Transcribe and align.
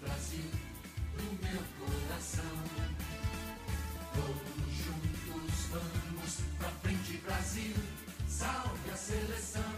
Brasil, 0.00 0.50
do 1.16 1.22
meu 1.42 1.62
coração. 1.78 2.44
Todos 4.14 4.72
juntos 4.72 5.66
vamos 5.70 6.40
pra 6.58 6.68
frente, 6.68 7.18
Brasil, 7.18 7.74
salve 8.26 8.90
a 8.90 8.96
seleção. 8.96 9.72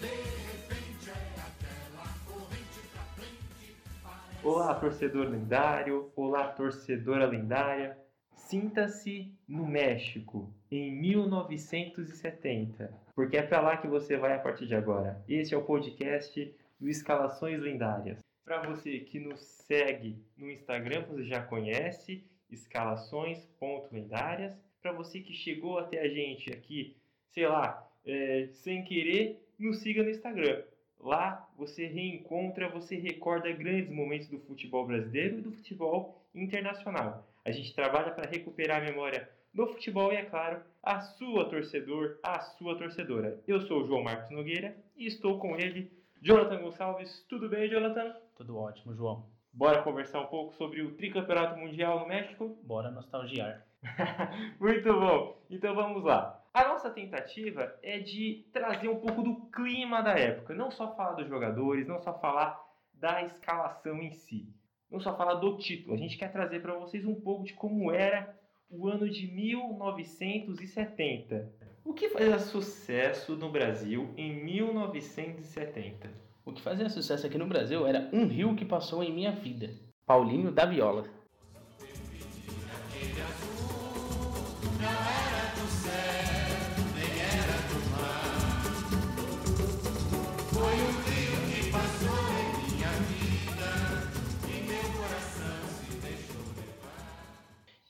De 0.00 0.06
repente 0.06 1.10
é 1.10 1.12
aquela 1.40 2.06
corrente 2.26 2.80
pra 2.92 3.02
frente. 3.14 3.76
Parece... 4.02 4.46
Olá, 4.46 4.74
torcedor 4.74 5.28
lendário. 5.28 6.12
Olá, 6.14 6.48
torcedora 6.48 7.26
lendária. 7.26 7.98
Sinta-se 8.34 9.34
no 9.48 9.66
México 9.66 10.54
em 10.70 11.00
1970, 11.00 12.92
porque 13.14 13.36
é 13.36 13.42
para 13.42 13.60
lá 13.60 13.76
que 13.76 13.88
você 13.88 14.16
vai 14.16 14.34
a 14.34 14.38
partir 14.38 14.66
de 14.66 14.74
agora. 14.74 15.24
Este 15.28 15.54
é 15.54 15.58
o 15.58 15.64
podcast 15.64 16.54
do 16.78 16.88
Escalações 16.88 17.58
Lendárias. 17.60 18.25
Para 18.46 18.62
você 18.62 19.00
que 19.00 19.18
nos 19.18 19.40
segue 19.40 20.16
no 20.38 20.48
Instagram, 20.48 21.02
você 21.08 21.24
já 21.24 21.42
conhece 21.42 22.22
escalações.lendárias. 22.48 24.54
Para 24.80 24.92
você 24.92 25.18
que 25.18 25.32
chegou 25.32 25.80
até 25.80 26.00
a 26.00 26.08
gente 26.08 26.52
aqui, 26.52 26.96
sei 27.32 27.48
lá, 27.48 27.84
é, 28.06 28.46
sem 28.52 28.84
querer, 28.84 29.44
nos 29.58 29.78
siga 29.78 30.04
no 30.04 30.10
Instagram. 30.10 30.62
Lá 31.00 31.44
você 31.58 31.86
reencontra, 31.86 32.68
você 32.68 32.94
recorda 32.94 33.50
grandes 33.50 33.90
momentos 33.90 34.28
do 34.28 34.38
futebol 34.38 34.86
brasileiro 34.86 35.38
e 35.38 35.42
do 35.42 35.50
futebol 35.50 36.24
internacional. 36.32 37.28
A 37.44 37.50
gente 37.50 37.74
trabalha 37.74 38.12
para 38.12 38.30
recuperar 38.30 38.80
a 38.80 38.84
memória 38.84 39.28
do 39.52 39.66
futebol 39.66 40.12
e, 40.12 40.16
é 40.16 40.24
claro, 40.24 40.62
a 40.84 41.00
sua 41.00 41.50
torcedor, 41.50 42.20
a 42.22 42.38
sua 42.38 42.78
torcedora. 42.78 43.42
Eu 43.48 43.62
sou 43.62 43.82
o 43.82 43.86
João 43.88 44.04
Marcos 44.04 44.30
Nogueira 44.30 44.76
e 44.96 45.04
estou 45.04 45.40
com 45.40 45.58
ele, 45.58 45.90
Jonathan 46.22 46.62
Gonçalves. 46.62 47.26
Tudo 47.28 47.48
bem, 47.48 47.68
Jonathan? 47.68 48.14
Tudo 48.36 48.56
ótimo, 48.58 48.94
João. 48.94 49.26
Bora 49.50 49.82
conversar 49.82 50.20
um 50.20 50.26
pouco 50.26 50.54
sobre 50.54 50.82
o 50.82 50.94
tricampeonato 50.94 51.58
mundial 51.58 52.00
no 52.00 52.06
México? 52.06 52.58
Bora 52.62 52.90
nostalgiar. 52.90 53.66
Muito 54.60 54.92
bom. 54.92 55.40
Então 55.48 55.74
vamos 55.74 56.04
lá. 56.04 56.44
A 56.52 56.68
nossa 56.68 56.90
tentativa 56.90 57.74
é 57.82 57.98
de 57.98 58.46
trazer 58.52 58.88
um 58.88 59.00
pouco 59.00 59.22
do 59.22 59.46
clima 59.46 60.02
da 60.02 60.12
época, 60.12 60.54
não 60.54 60.70
só 60.70 60.94
falar 60.94 61.14
dos 61.14 61.26
jogadores, 61.28 61.86
não 61.86 61.98
só 61.98 62.12
falar 62.18 62.62
da 62.92 63.22
escalação 63.22 64.02
em 64.02 64.10
si, 64.10 64.52
não 64.90 65.00
só 65.00 65.16
falar 65.16 65.36
do 65.36 65.56
título. 65.56 65.94
A 65.94 65.98
gente 65.98 66.18
quer 66.18 66.30
trazer 66.30 66.60
para 66.60 66.74
vocês 66.74 67.06
um 67.06 67.14
pouco 67.14 67.44
de 67.44 67.54
como 67.54 67.90
era 67.90 68.38
o 68.68 68.86
ano 68.88 69.08
de 69.08 69.26
1970. 69.26 71.50
O 71.84 71.94
que 71.94 72.10
fazia 72.10 72.38
sucesso 72.38 73.34
no 73.36 73.50
Brasil 73.50 74.12
em 74.16 74.44
1970? 74.44 76.25
O 76.46 76.52
que 76.52 76.62
fazia 76.62 76.88
sucesso 76.88 77.26
aqui 77.26 77.36
no 77.36 77.48
Brasil 77.48 77.84
era 77.84 78.08
Um 78.12 78.28
Rio 78.28 78.54
que 78.54 78.64
Passou 78.64 79.02
em 79.02 79.12
Minha 79.12 79.32
Vida. 79.32 79.68
Paulinho 80.06 80.52
da 80.52 80.64
Viola. 80.64 81.04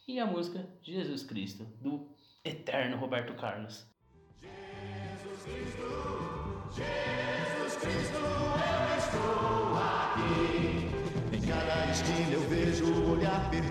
E 0.09 0.19
a 0.19 0.25
música 0.25 0.67
Jesus 0.81 1.25
Cristo, 1.25 1.67
do 1.79 2.09
eterno 2.43 2.97
Roberto 2.97 3.35
Carlos. 3.35 3.87
Em 6.79 7.06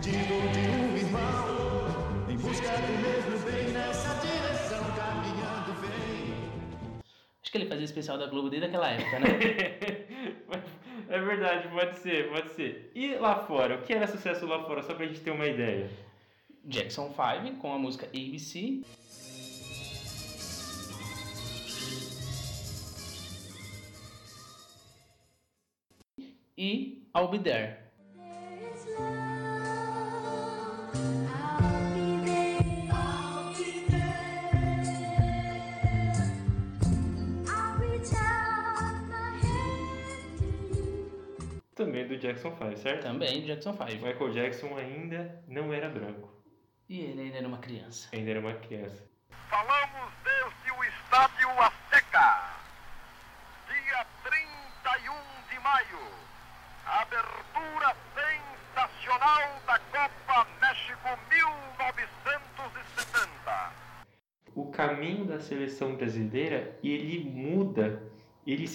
de 0.06 0.12
um 0.12 0.98
irmão. 0.98 2.30
Em 2.30 2.38
busca 2.38 2.70
do 2.70 2.94
mesmo 3.02 3.52
bem, 3.52 3.74
nessa 3.74 4.14
direção 4.20 4.84
caminhando 4.96 5.74
vem. 5.82 7.02
Acho 7.42 7.52
que 7.52 7.58
ele 7.58 7.66
fazia 7.66 7.86
especial 7.86 8.18
da 8.20 8.28
Globo 8.28 8.50
desde 8.50 8.68
aquela 8.68 8.88
época, 8.90 9.20
né? 9.20 9.30
é 11.10 11.20
verdade, 11.20 11.70
pode 11.70 11.98
ser, 11.98 12.30
pode 12.30 12.50
ser. 12.52 12.92
E 12.94 13.16
lá 13.16 13.48
fora? 13.48 13.78
O 13.78 13.82
que 13.82 13.94
era 13.94 14.06
sucesso 14.06 14.46
lá 14.46 14.64
fora? 14.66 14.84
Só 14.84 14.94
pra 14.94 15.08
gente 15.08 15.22
ter 15.22 15.32
uma 15.32 15.48
ideia. 15.48 15.90
Jackson 16.64 17.12
5 17.12 17.58
com 17.58 17.74
a 17.74 17.80
música 17.80 18.06
ABC. 18.06 18.84
E 26.58 27.10
I'll 27.16 27.28
Be 27.28 27.40
There. 27.40 27.85
Jackson 42.36 42.56
5, 42.58 42.78
certo? 42.78 43.04
Também 43.04 43.42
Jackson 43.44 43.72
5. 43.74 43.86
Michael 44.06 44.34
Jackson 44.34 44.78
ainda 44.78 45.42
não 45.48 45.74
era 45.74 45.88
branco. 45.88 46.30
E 46.90 47.00
ele 47.00 47.22
ainda 47.22 47.38
era 47.38 47.48
uma 47.48 47.60
criança. 47.60 48.10
Ainda 48.14 48.32
era 48.32 48.40
uma 48.40 48.54
criança. 48.54 49.02
Falamos 49.50 50.12
desde 50.24 50.72
o 50.72 50.84
Estádio 50.84 51.50
Azteca. 51.52 52.52
Dia 53.68 54.06
31 54.26 55.14
de 55.50 55.60
maio. 55.62 56.00
Abertura 56.86 57.96
sensacional 58.14 59.62
da 59.66 59.80
Copa 59.80 60.46
México 60.62 61.18
1970. 61.30 63.74
O 64.54 64.70
caminho 64.72 65.26
da 65.26 65.40
seleção 65.40 65.96
brasileira, 65.96 66.35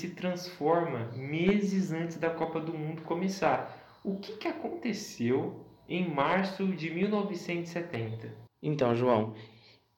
se 0.01 0.09
transforma 0.09 1.11
meses 1.15 1.93
antes 1.93 2.17
da 2.17 2.31
Copa 2.31 2.59
do 2.59 2.73
Mundo 2.73 3.03
começar. 3.03 4.01
O 4.03 4.17
que, 4.17 4.33
que 4.39 4.49
aconteceu 4.49 5.63
em 5.87 6.09
março 6.09 6.67
de 6.69 6.89
1970? 6.89 8.35
Então, 8.63 8.95
João, 8.95 9.35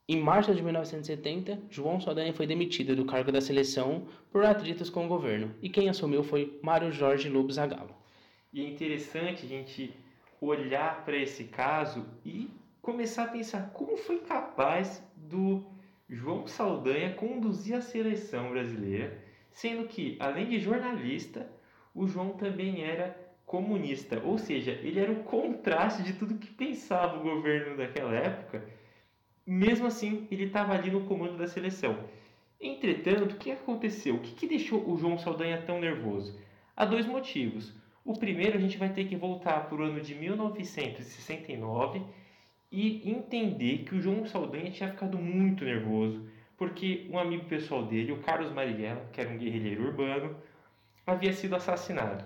em 0.08 0.20
março 0.20 0.52
de 0.52 0.60
1970, 0.60 1.62
João 1.70 2.00
Saldanha 2.00 2.34
foi 2.34 2.48
demitido 2.48 2.96
do 2.96 3.04
cargo 3.04 3.30
da 3.30 3.40
seleção 3.40 4.08
por 4.32 4.44
atritos 4.44 4.90
com 4.90 5.04
o 5.04 5.08
governo, 5.08 5.54
e 5.62 5.68
quem 5.68 5.88
assumiu 5.88 6.24
foi 6.24 6.58
Mário 6.64 6.90
Jorge 6.90 7.28
Lobo 7.28 7.52
Zagallo. 7.52 7.94
E 8.52 8.60
é 8.60 8.68
interessante 8.68 9.46
a 9.46 9.48
gente 9.48 9.94
olhar 10.40 11.04
para 11.04 11.16
esse 11.16 11.44
caso 11.44 12.04
e 12.24 12.50
começar 12.80 13.22
a 13.22 13.28
pensar 13.28 13.70
como 13.72 13.96
foi 13.96 14.18
capaz 14.18 15.00
do 15.14 15.64
João 16.08 16.48
Saldanha 16.48 17.14
conduzir 17.14 17.76
a 17.76 17.80
seleção 17.80 18.50
brasileira, 18.50 19.30
sendo 19.52 19.86
que, 19.86 20.16
além 20.18 20.48
de 20.48 20.58
jornalista, 20.58 21.48
o 21.94 22.06
João 22.06 22.30
também 22.30 22.82
era 22.82 23.16
comunista, 23.44 24.20
ou 24.24 24.38
seja, 24.38 24.72
ele 24.72 24.98
era 24.98 25.12
o 25.12 25.24
contraste 25.24 26.02
de 26.02 26.14
tudo 26.14 26.38
que 26.38 26.50
pensava 26.50 27.18
o 27.18 27.22
governo 27.22 27.76
daquela 27.76 28.14
época. 28.14 28.66
Mesmo 29.46 29.86
assim, 29.86 30.26
ele 30.30 30.44
estava 30.44 30.72
ali 30.72 30.90
no 30.90 31.04
comando 31.04 31.36
da 31.36 31.46
seleção. 31.46 31.98
Entretanto, 32.60 33.34
o 33.34 33.38
que 33.38 33.50
aconteceu? 33.50 34.14
O 34.14 34.20
que, 34.20 34.32
que 34.32 34.46
deixou 34.46 34.88
o 34.88 34.96
João 34.96 35.18
Saldanha 35.18 35.60
tão 35.62 35.80
nervoso? 35.80 36.38
Há 36.76 36.84
dois 36.84 37.04
motivos. 37.04 37.74
O 38.04 38.18
primeiro, 38.18 38.56
a 38.56 38.60
gente 38.60 38.78
vai 38.78 38.88
ter 38.92 39.04
que 39.04 39.16
voltar 39.16 39.68
para 39.68 39.76
o 39.76 39.82
ano 39.82 40.00
de 40.00 40.14
1969 40.14 42.02
e 42.70 43.08
entender 43.10 43.84
que 43.84 43.94
o 43.94 44.00
João 44.00 44.24
Saldanha 44.24 44.70
tinha 44.70 44.90
ficado 44.90 45.18
muito 45.18 45.64
nervoso, 45.64 46.26
porque 46.62 47.08
um 47.10 47.18
amigo 47.18 47.46
pessoal 47.46 47.84
dele, 47.84 48.12
o 48.12 48.18
Carlos 48.18 48.52
Marighella, 48.52 49.04
que 49.12 49.20
era 49.20 49.28
um 49.28 49.36
guerrilheiro 49.36 49.84
urbano, 49.84 50.36
havia 51.04 51.32
sido 51.32 51.56
assassinado. 51.56 52.24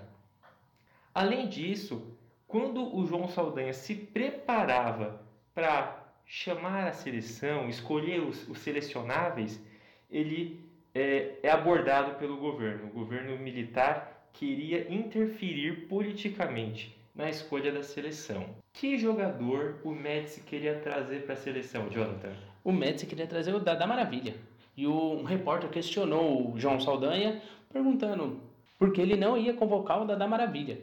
Além 1.11 1.49
disso, 1.49 2.15
quando 2.47 2.95
o 2.95 3.03
João 3.07 3.27
Saldanha 3.27 3.73
se 3.73 3.95
preparava 3.95 5.19
para 5.55 6.05
chamar 6.23 6.87
a 6.87 6.91
seleção, 6.91 7.67
escolher 7.67 8.19
os, 8.19 8.47
os 8.47 8.59
selecionáveis, 8.59 9.59
ele 10.07 10.63
é, 10.93 11.39
é 11.41 11.49
abordado 11.49 12.19
pelo 12.19 12.37
governo. 12.37 12.89
O 12.89 12.93
governo 12.93 13.39
militar 13.39 14.29
queria 14.33 14.93
interferir 14.93 15.87
politicamente 15.87 16.95
na 17.15 17.27
escolha 17.27 17.71
da 17.71 17.81
seleção. 17.81 18.55
Que 18.71 18.99
jogador 18.99 19.81
o 19.83 19.89
Médici 19.89 20.41
queria 20.41 20.77
trazer 20.77 21.23
para 21.23 21.33
a 21.33 21.37
seleção, 21.37 21.89
Jonathan? 21.89 22.35
O 22.67 22.71
Médici 22.73 23.05
queria 23.05 23.25
trazer 23.25 23.55
o 23.55 23.61
Dada 23.61 23.87
Maravilha. 23.87 24.35
E 24.75 24.85
o, 24.85 25.13
um 25.13 25.23
repórter 25.23 25.69
questionou 25.69 26.51
o 26.51 26.59
João 26.59 26.81
Saldanha, 26.81 27.41
perguntando 27.71 28.41
por 28.77 28.91
que 28.91 28.99
ele 28.99 29.15
não 29.15 29.37
ia 29.37 29.53
convocar 29.53 30.01
o 30.01 30.05
Dada 30.05 30.27
Maravilha. 30.27 30.81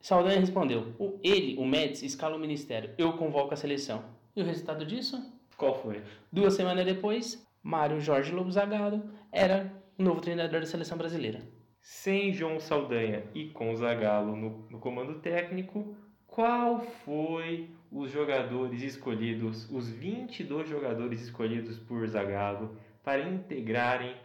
Saldanha 0.00 0.38
respondeu: 0.38 0.94
o, 0.96 1.18
ele, 1.24 1.56
o 1.58 1.66
Médici, 1.66 2.06
escala 2.06 2.36
o 2.36 2.38
ministério, 2.38 2.90
eu 2.96 3.14
convoco 3.14 3.52
a 3.52 3.56
seleção. 3.56 4.04
E 4.36 4.42
o 4.42 4.44
resultado 4.44 4.86
disso? 4.86 5.28
Qual 5.56 5.74
foi? 5.74 6.02
Duas 6.30 6.54
semanas 6.54 6.86
depois, 6.86 7.44
Mário 7.60 8.00
Jorge 8.00 8.32
Lobo 8.32 8.52
Zagallo 8.52 9.02
era 9.32 9.72
o 9.98 10.04
novo 10.04 10.20
treinador 10.20 10.60
da 10.60 10.66
seleção 10.66 10.96
brasileira. 10.96 11.42
sem 11.80 12.32
João 12.32 12.60
Saldanha 12.60 13.24
e 13.34 13.46
com 13.46 13.74
Zagallo 13.74 14.36
no, 14.36 14.68
no 14.70 14.78
comando 14.78 15.18
técnico, 15.18 15.96
qual 16.28 16.78
foi 16.78 17.70
os 17.94 18.10
jogadores 18.10 18.82
escolhidos, 18.82 19.70
os 19.70 19.88
22 19.88 20.68
jogadores 20.68 21.22
escolhidos 21.22 21.78
por 21.78 22.04
Zagallo 22.08 22.76
para 23.04 23.22
integrarem 23.22 24.16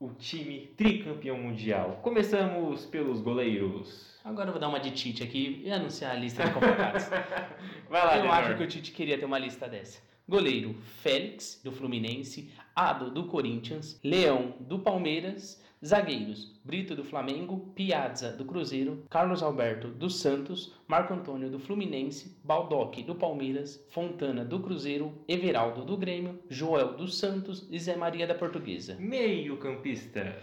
o 0.00 0.08
time 0.14 0.72
tricampeão 0.74 1.36
mundial? 1.36 2.00
Começamos 2.02 2.86
pelos 2.86 3.20
goleiros. 3.20 4.18
Agora 4.24 4.48
eu 4.48 4.52
vou 4.52 4.60
dar 4.60 4.68
uma 4.68 4.80
de 4.80 4.90
Tite 4.92 5.22
aqui 5.22 5.60
e 5.62 5.70
anunciar 5.70 6.12
a 6.12 6.14
lista 6.14 6.44
de 6.44 6.54
convocados. 6.54 7.08
Vai 7.90 8.06
lá, 8.06 8.16
eu 8.16 8.22
Denor. 8.22 8.36
acho 8.36 8.56
que 8.56 8.64
o 8.64 8.66
Tite 8.66 8.90
queria 8.90 9.18
ter 9.18 9.26
uma 9.26 9.38
lista 9.38 9.68
dessa. 9.68 10.00
Goleiro: 10.26 10.74
Félix, 11.02 11.60
do 11.62 11.70
Fluminense, 11.70 12.50
Ado, 12.74 13.10
do 13.10 13.26
Corinthians, 13.26 14.00
Leão, 14.02 14.54
do 14.60 14.78
Palmeiras. 14.78 15.62
Zagueiros: 15.84 16.60
Brito, 16.62 16.94
do 16.94 17.02
Flamengo, 17.04 17.72
Piazza, 17.74 18.32
do 18.32 18.44
Cruzeiro, 18.44 19.04
Carlos 19.08 19.42
Alberto, 19.42 19.88
do 19.88 20.10
Santos, 20.10 20.74
Marco 20.86 21.14
Antônio, 21.14 21.48
do 21.48 21.58
Fluminense, 21.58 22.36
Baldock, 22.44 23.02
do 23.02 23.14
Palmeiras, 23.14 23.82
Fontana, 23.88 24.44
do 24.44 24.60
Cruzeiro, 24.60 25.12
Everaldo, 25.26 25.84
do 25.84 25.96
Grêmio, 25.96 26.38
Joel, 26.50 26.94
do 26.94 27.08
Santos 27.08 27.66
e 27.70 27.78
Zé 27.78 27.96
Maria, 27.96 28.26
da 28.26 28.34
Portuguesa. 28.34 28.96
Meio-campistas. 28.98 30.34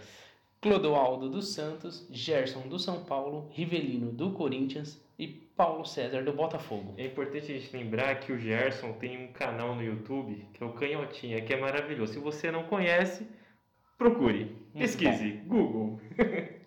Clodoaldo 0.60 1.28
dos 1.28 1.54
Santos, 1.54 2.04
Gerson 2.10 2.62
do 2.62 2.80
São 2.80 3.04
Paulo, 3.04 3.48
Rivelino 3.52 4.10
do 4.10 4.32
Corinthians 4.32 5.00
e 5.16 5.28
Paulo 5.28 5.84
César 5.84 6.24
do 6.24 6.32
Botafogo. 6.32 6.94
É 6.96 7.06
importante 7.06 7.52
a 7.52 7.58
gente 7.58 7.76
lembrar 7.76 8.18
que 8.18 8.32
o 8.32 8.38
Gerson 8.40 8.92
tem 8.94 9.24
um 9.24 9.32
canal 9.32 9.76
no 9.76 9.84
YouTube, 9.84 10.44
que 10.52 10.64
é 10.64 10.66
o 10.66 10.72
Canhotinha, 10.72 11.40
que 11.42 11.52
é 11.52 11.60
maravilhoso. 11.60 12.14
Se 12.14 12.18
você 12.18 12.50
não 12.50 12.64
conhece, 12.64 13.24
procure, 13.98 14.56
pesquise, 14.72 15.32
Google. 15.46 16.00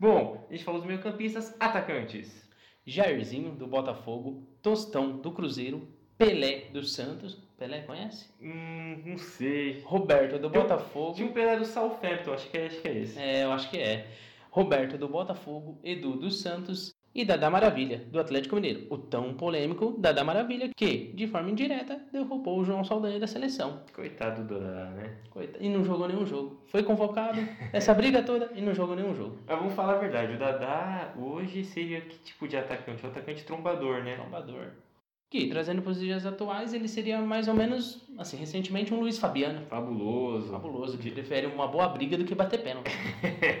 Bom, 0.00 0.46
a 0.48 0.52
gente 0.52 0.64
falou 0.64 0.80
dos 0.80 0.88
meio-campistas, 0.88 1.54
atacantes. 1.58 2.48
Jairzinho 2.86 3.50
do 3.50 3.66
Botafogo, 3.66 4.46
Tostão 4.62 5.18
do 5.18 5.32
Cruzeiro, 5.32 5.86
Pelé 6.16 6.70
do 6.72 6.82
Santos, 6.84 7.34
Pelé 7.58 7.82
conhece? 7.82 8.30
Hum, 8.40 9.02
não 9.04 9.18
sei. 9.18 9.82
Roberto 9.84 10.38
do 10.38 10.48
Botafogo, 10.48 11.14
Tinha 11.14 11.28
um 11.28 11.32
Pelé 11.32 11.56
do 11.58 11.66
Southampton, 11.66 12.32
acho 12.32 12.48
que 12.50 12.56
é, 12.56 12.66
acho 12.66 12.80
que 12.80 12.88
é 12.88 12.98
esse. 12.98 13.18
é, 13.18 13.44
eu 13.44 13.52
acho 13.52 13.68
que 13.70 13.78
é. 13.78 14.06
Roberto 14.50 14.96
do 14.96 15.08
Botafogo, 15.08 15.78
Edu 15.84 16.16
dos 16.16 16.40
Santos 16.40 16.94
e 17.14 17.24
Dadá 17.24 17.50
Maravilha 17.50 17.98
do 18.10 18.20
Atlético 18.20 18.54
Mineiro. 18.54 18.86
O 18.90 18.98
tão 18.98 19.34
polêmico 19.34 19.96
Dadá 19.98 20.22
Maravilha 20.22 20.70
que, 20.76 21.12
de 21.14 21.26
forma 21.26 21.50
indireta, 21.50 22.00
derrubou 22.12 22.60
o 22.60 22.64
João 22.64 22.84
Saldanha 22.84 23.18
da 23.18 23.26
seleção. 23.26 23.82
Coitado 23.92 24.44
do 24.44 24.60
Dadá, 24.60 24.90
né? 24.90 25.16
Coitado, 25.30 25.64
E 25.64 25.68
não 25.68 25.84
jogou 25.84 26.08
nenhum 26.08 26.26
jogo. 26.26 26.60
Foi 26.66 26.82
convocado, 26.82 27.40
essa 27.72 27.94
briga 27.94 28.22
toda, 28.22 28.50
e 28.54 28.60
não 28.60 28.74
jogou 28.74 28.94
nenhum 28.94 29.14
jogo. 29.14 29.38
Mas 29.46 29.58
vamos 29.58 29.74
falar 29.74 29.94
a 29.94 29.98
verdade, 29.98 30.34
o 30.34 30.38
Dadá 30.38 31.14
hoje 31.18 31.64
seria 31.64 32.00
que 32.00 32.18
tipo 32.18 32.46
de 32.46 32.56
atacante? 32.56 33.04
Um 33.04 33.08
atacante 33.08 33.44
trombador, 33.44 34.02
né? 34.02 34.16
Trombador. 34.16 34.68
Que, 35.30 35.46
trazendo 35.48 35.82
para 35.82 35.90
os 35.90 36.00
dias 36.00 36.24
atuais, 36.24 36.72
ele 36.72 36.88
seria 36.88 37.20
mais 37.20 37.48
ou 37.48 37.54
menos, 37.54 38.00
assim, 38.16 38.38
recentemente 38.38 38.94
um 38.94 39.00
Luiz 39.00 39.18
Fabiano. 39.18 39.60
Fabuloso. 39.66 40.50
Fabuloso, 40.50 40.96
que 40.96 41.10
prefere 41.10 41.46
uma 41.46 41.66
boa 41.66 41.86
briga 41.88 42.16
do 42.16 42.24
que 42.24 42.34
bater 42.34 42.62
pênalti. 42.62 42.90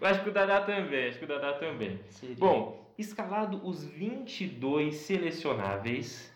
Eu 0.00 0.06
acho 0.06 0.22
que 0.22 0.30
o 0.30 0.32
Dadá 0.32 0.62
também, 0.62 1.08
acho 1.08 1.18
que 1.18 1.24
o 1.24 1.28
Dadá 1.28 1.52
também. 1.52 2.00
Seria. 2.08 2.36
Bom, 2.36 2.90
escalado 2.96 3.60
os 3.62 3.84
22 3.84 4.96
selecionáveis, 4.96 6.32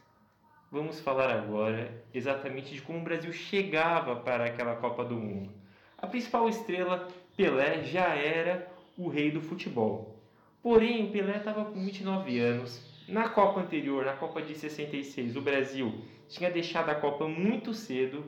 vamos 0.71 1.01
falar 1.01 1.31
agora 1.31 1.91
exatamente 2.13 2.75
de 2.75 2.83
como 2.83 2.99
o 2.99 3.03
Brasil 3.03 3.33
chegava 3.33 4.17
para 4.17 4.45
aquela 4.45 4.77
Copa 4.77 5.05
do 5.05 5.17
Mundo. 5.17 5.51
A 5.97 6.07
principal 6.07 6.47
estrela, 6.47 7.09
Pelé, 7.37 7.83
já 7.85 8.15
era 8.15 8.69
o 8.99 9.09
rei 9.09 9.31
do 9.31 9.41
futebol. 9.41 10.15
Porém, 10.63 11.07
o 11.07 11.11
Pelé 11.11 11.39
estava 11.39 11.65
com 11.65 11.83
29 11.83 12.39
anos. 12.39 12.83
Na 13.09 13.31
Copa 13.31 13.61
anterior, 13.61 14.05
na 14.05 14.13
Copa 14.13 14.43
de 14.43 14.55
66, 14.55 15.37
o 15.37 15.41
Brasil 15.41 16.03
tinha 16.29 16.51
deixado 16.51 16.91
a 16.91 16.95
Copa 16.95 17.27
muito 17.27 17.73
cedo, 17.73 18.25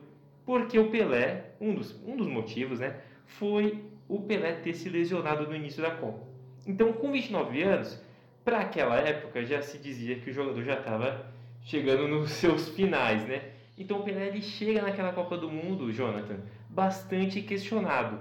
porque 0.46 0.78
o 0.78 0.90
Pelé, 0.90 1.52
um 1.60 1.74
dos, 1.74 1.94
um 2.06 2.16
dos 2.16 2.26
motivos, 2.26 2.80
né, 2.80 3.00
foi 3.26 3.82
o 4.08 4.20
Pelé 4.20 4.52
ter 4.54 4.74
se 4.74 4.88
lesionado 4.88 5.46
no 5.46 5.54
início 5.54 5.82
da 5.82 5.90
Copa. 5.90 6.26
Então, 6.66 6.92
com 6.92 7.12
29 7.12 7.62
anos, 7.62 8.00
para 8.44 8.60
aquela 8.60 8.96
época 8.96 9.44
já 9.44 9.60
se 9.60 9.78
dizia 9.78 10.20
que 10.20 10.30
o 10.30 10.32
jogador 10.32 10.62
já 10.62 10.74
estava 10.74 11.26
chegando 11.62 12.06
nos 12.08 12.30
seus 12.30 12.68
finais, 12.68 13.26
né? 13.26 13.50
Então 13.78 13.98
o 13.98 14.02
Pelé 14.04 14.28
ele 14.28 14.40
chega 14.40 14.80
naquela 14.80 15.12
Copa 15.12 15.36
do 15.36 15.50
Mundo, 15.50 15.92
Jonathan, 15.92 16.38
bastante 16.70 17.42
questionado. 17.42 18.20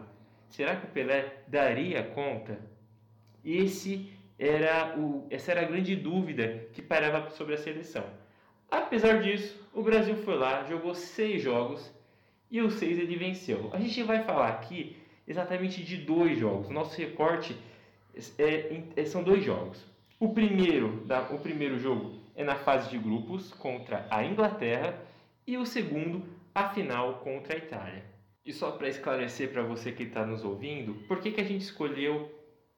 Será 0.50 0.76
que 0.76 0.86
o 0.86 0.90
Pelé 0.90 1.44
daria 1.48 2.04
conta? 2.04 2.60
Esse 3.44 4.12
era 4.38 4.98
o, 4.98 5.28
essa 5.30 5.52
era 5.52 5.62
a 5.62 5.66
grande 5.66 5.96
dúvida 5.96 6.68
que 6.74 6.82
pairava 6.82 7.30
sobre 7.30 7.54
a 7.54 7.58
seleção. 7.58 8.04
Apesar 8.70 9.22
disso, 9.22 9.64
o 9.74 9.82
Brasil 9.82 10.16
foi 10.18 10.36
lá, 10.36 10.66
jogou 10.66 10.94
seis 10.94 11.42
jogos 11.42 11.94
e 12.52 12.62
os 12.62 12.74
seis 12.74 12.98
ele 12.98 13.16
venceu. 13.16 13.70
A 13.74 13.80
gente 13.80 14.04
vai 14.04 14.24
falar 14.24 14.50
aqui 14.50 14.98
exatamente 15.28 15.84
de 15.84 15.98
dois 15.98 16.38
jogos. 16.38 16.70
Nosso 16.70 16.98
recorte 17.00 17.56
é- 18.38 18.82
é- 18.96 19.06
são 19.06 19.24
dois 19.24 19.44
jogos. 19.44 19.86
O 20.20 20.34
primeiro, 20.34 21.06
da- 21.06 21.30
o 21.32 21.40
primeiro 21.40 21.78
jogo 21.80 22.20
é 22.36 22.44
na 22.44 22.56
fase 22.56 22.90
de 22.90 22.98
grupos 22.98 23.52
contra 23.54 24.08
a 24.10 24.24
Inglaterra 24.24 24.98
e 25.46 25.58
o 25.58 25.66
segundo, 25.66 26.26
a 26.54 26.70
final 26.70 27.16
contra 27.16 27.56
a 27.56 27.58
Itália. 27.58 28.04
E 28.46 28.54
só 28.54 28.72
para 28.72 28.88
esclarecer 28.88 29.52
para 29.52 29.64
você 29.64 29.92
que 29.92 30.04
está 30.04 30.26
nos 30.26 30.44
ouvindo, 30.44 30.94
por 31.08 31.20
que, 31.20 31.32
que 31.32 31.42
a 31.42 31.44
gente 31.44 31.62
escolheu 31.64 32.32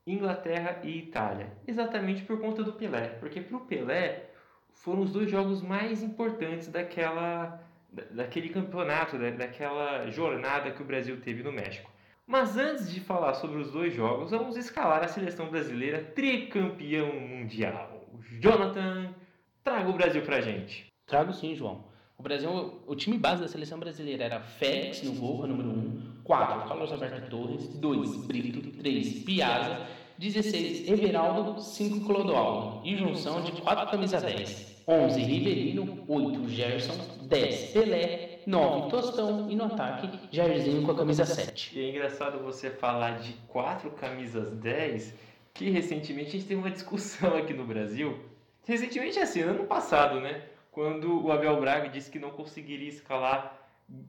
Inglaterra 0.05 0.79
e 0.83 0.97
Itália? 0.97 1.51
Exatamente 1.67 2.23
por 2.23 2.39
conta 2.39 2.63
do 2.63 2.73
Pelé. 2.73 3.07
Porque 3.19 3.41
para 3.41 3.57
o 3.57 3.65
Pelé 3.65 4.29
foram 4.73 5.01
os 5.01 5.11
dois 5.11 5.29
jogos 5.29 5.61
mais 5.61 6.01
importantes 6.01 6.69
daquela, 6.69 7.61
da- 7.91 8.03
daquele 8.11 8.49
campeonato, 8.49 9.17
da- 9.17 9.31
daquela 9.31 10.09
jornada 10.09 10.71
que 10.71 10.81
o 10.81 10.85
Brasil 10.85 11.19
teve 11.19 11.43
no 11.43 11.51
México. 11.51 11.91
Mas 12.27 12.57
antes 12.57 12.91
de 12.91 12.99
falar 12.99 13.35
sobre 13.35 13.61
os 13.61 13.71
dois 13.71 13.93
jogos, 13.93 14.31
vamos 14.31 14.57
escalar 14.57 15.01
a 15.01 15.07
seleção 15.07 15.49
brasileira 15.49 16.03
tricampeão 16.13 17.17
mundial. 17.17 18.05
Jonathan, 18.41 19.15
traga 19.63 19.89
o 19.89 19.93
Brasil 19.93 20.21
pra 20.23 20.41
gente. 20.41 20.91
Trago 21.05 21.31
sim, 21.31 21.55
João. 21.55 21.85
O 22.17 22.23
Brasil, 22.23 22.81
o 22.85 22.95
time 22.95 23.17
base 23.17 23.41
da 23.41 23.47
seleção 23.47 23.79
brasileira 23.79 24.25
era 24.25 24.41
Félix 24.41 25.03
no 25.03 25.13
gol, 25.13 25.47
número 25.47 25.69
1, 25.69 26.21
4, 26.25 26.67
Carlos 26.67 26.91
Alberto 26.91 27.29
Torres, 27.29 27.67
2, 27.69 28.25
Brito, 28.25 28.77
3, 28.77 29.23
Piazza, 29.23 29.87
16, 30.17 30.89
Everaldo, 30.89 31.61
5, 31.61 32.05
Clodoaldo, 32.05 32.85
e 32.85 32.97
junção 32.97 33.41
de 33.41 33.53
4 33.61 33.89
camisa 33.89 34.19
10, 34.19 34.83
11, 34.85 35.21
Rivelino, 35.21 36.03
8, 36.07 36.49
Gerson, 36.49 37.25
10, 37.27 37.71
Pelé, 37.71 38.36
9, 38.47 38.89
Tostão, 38.89 39.51
e 39.51 39.57
no 39.57 39.65
ataque, 39.65 40.09
Jairzinho 40.31 40.81
com 40.83 40.91
a 40.91 40.95
camisa 40.95 41.25
7. 41.25 41.77
E 41.77 41.83
é 41.83 41.89
engraçado 41.89 42.39
você 42.39 42.69
falar 42.69 43.19
de 43.19 43.33
quatro 43.49 43.91
camisas 43.91 44.51
10, 44.51 45.13
que 45.53 45.69
recentemente 45.69 46.29
a 46.29 46.31
gente 46.31 46.45
teve 46.45 46.61
uma 46.61 46.71
discussão 46.71 47.35
aqui 47.35 47.53
no 47.53 47.65
Brasil. 47.65 48.17
Recentemente, 48.65 49.19
assim, 49.19 49.41
ano 49.41 49.65
passado, 49.65 50.21
né? 50.21 50.43
Quando 50.71 51.25
o 51.25 51.29
Abel 51.29 51.59
Braga 51.59 51.89
disse 51.89 52.09
que 52.09 52.19
não 52.19 52.29
conseguiria 52.29 52.87
escalar 52.87 53.67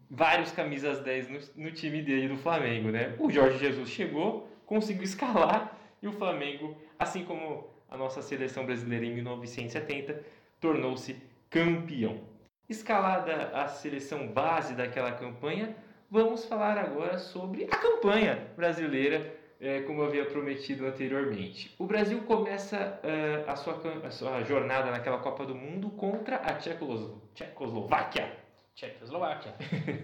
vários 0.08 0.52
camisas 0.52 1.00
10 1.00 1.28
no, 1.28 1.64
no 1.64 1.72
time 1.72 2.00
dele 2.00 2.28
do 2.28 2.36
Flamengo, 2.36 2.90
né? 2.90 3.16
O 3.18 3.28
Jorge 3.28 3.58
Jesus 3.58 3.88
chegou, 3.88 4.48
conseguiu 4.64 5.02
escalar 5.02 5.76
e 6.00 6.06
o 6.06 6.12
Flamengo, 6.12 6.76
assim 6.96 7.24
como 7.24 7.66
a 7.90 7.96
nossa 7.96 8.22
seleção 8.22 8.64
brasileira 8.64 9.04
em 9.04 9.14
1970, 9.14 10.22
tornou-se 10.60 11.16
campeão. 11.50 12.20
Escalada 12.68 13.50
a 13.54 13.66
seleção 13.68 14.28
base 14.28 14.74
daquela 14.74 15.12
campanha, 15.12 15.74
vamos 16.10 16.44
falar 16.44 16.76
agora 16.76 17.18
sobre 17.18 17.64
a 17.64 17.68
campanha 17.76 18.46
brasileira, 18.54 19.34
eh, 19.58 19.80
como 19.82 20.02
eu 20.02 20.06
havia 20.06 20.26
prometido 20.26 20.86
anteriormente. 20.86 21.74
O 21.78 21.86
Brasil 21.86 22.20
começa 22.24 23.00
eh, 23.02 23.42
a, 23.46 23.56
sua, 23.56 23.80
a 24.04 24.10
sua 24.10 24.42
jornada 24.44 24.90
naquela 24.90 25.18
Copa 25.18 25.46
do 25.46 25.54
Mundo 25.54 25.88
contra 25.90 26.36
a 26.36 26.54
Tchecoslo- 26.54 27.22
Tchecoslováquia. 27.34 28.36
Tchecoslováquia. 28.74 29.54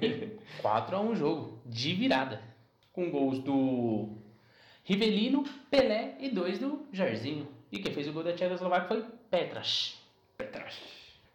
4 0.63 0.97
a 0.97 1.01
1 1.01 1.15
jogo, 1.17 1.61
de 1.67 1.93
virada. 1.95 2.43
Com 2.93 3.11
gols 3.11 3.41
do 3.41 4.17
Rivelino, 4.85 5.45
Pelé 5.71 6.15
e 6.19 6.31
dois 6.31 6.59
do 6.59 6.87
Jairzinho. 6.93 7.47
E 7.71 7.79
quem 7.79 7.93
fez 7.93 8.09
o 8.09 8.13
gol 8.13 8.23
da 8.25 8.33
Tchecoslováquia 8.33 8.89
foi 8.89 9.05
Petras. 9.31 10.01
Petras. 10.39 10.81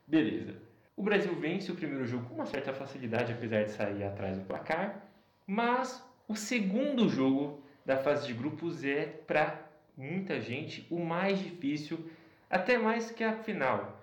Beleza. 0.08 0.56
O 1.00 1.02
Brasil 1.02 1.34
vence 1.34 1.72
o 1.72 1.76
primeiro 1.76 2.06
jogo 2.06 2.26
com 2.26 2.36
uma 2.36 2.46
certa 2.46 2.74
facilidade, 2.74 3.32
apesar 3.32 3.64
de 3.64 3.72
sair 3.72 4.04
atrás 4.04 4.38
do 4.38 4.44
placar. 4.44 5.02
Mas 5.48 6.06
o 6.28 6.36
segundo 6.36 7.08
jogo 7.08 7.64
da 7.86 7.96
fase 7.96 8.28
de 8.28 8.34
grupos 8.34 8.84
é, 8.84 9.06
para 9.06 9.62
muita 9.96 10.42
gente, 10.42 10.86
o 10.92 11.00
mais 11.00 11.40
difícil, 11.40 12.06
até 12.50 12.78
mais 12.78 13.12
que 13.12 13.24
a 13.24 13.32
final 13.32 13.98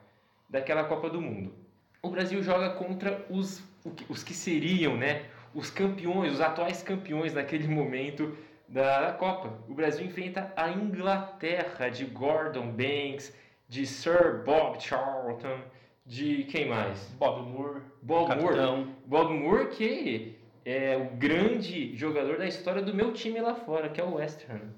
daquela 0.49 0.85
Copa 0.85 1.11
do 1.11 1.21
Mundo. 1.21 1.53
O 2.01 2.09
Brasil 2.09 2.43
joga 2.43 2.71
contra 2.71 3.27
os, 3.29 3.63
os 4.09 4.25
que 4.25 4.33
seriam 4.33 4.97
né, 4.97 5.27
os 5.55 5.69
campeões, 5.69 6.33
os 6.33 6.41
atuais 6.41 6.83
campeões 6.83 7.35
naquele 7.35 7.69
momento 7.69 8.35
da 8.67 9.15
Copa. 9.19 9.53
O 9.69 9.75
Brasil 9.75 10.07
enfrenta 10.07 10.51
a 10.57 10.71
Inglaterra 10.71 11.91
de 11.91 12.07
Gordon 12.07 12.73
Banks, 12.73 13.37
de 13.69 13.85
Sir 13.85 14.43
Bob 14.47 14.83
Charlton, 14.83 15.61
de 16.07 16.45
quem 16.45 16.69
mais? 16.69 17.11
Bob 17.19 17.49
Moore, 17.51 17.81
Bob 18.03 18.29
Moore. 18.29 18.43
capitão. 18.43 18.95
Bob 19.07 19.35
Moore, 19.35 19.69
que 19.71 20.39
é 20.65 20.97
o 20.97 21.17
grande 21.17 21.97
jogador 21.97 22.39
da 22.39 22.47
história 22.47 22.83
do 22.83 22.95
meu 22.95 23.13
time 23.13 23.41
lá 23.41 23.55
fora, 23.55 23.89
que 23.89 24.01
é 24.01 24.05
o 24.05 24.15
West 24.15 24.45
Ham. 24.49 24.73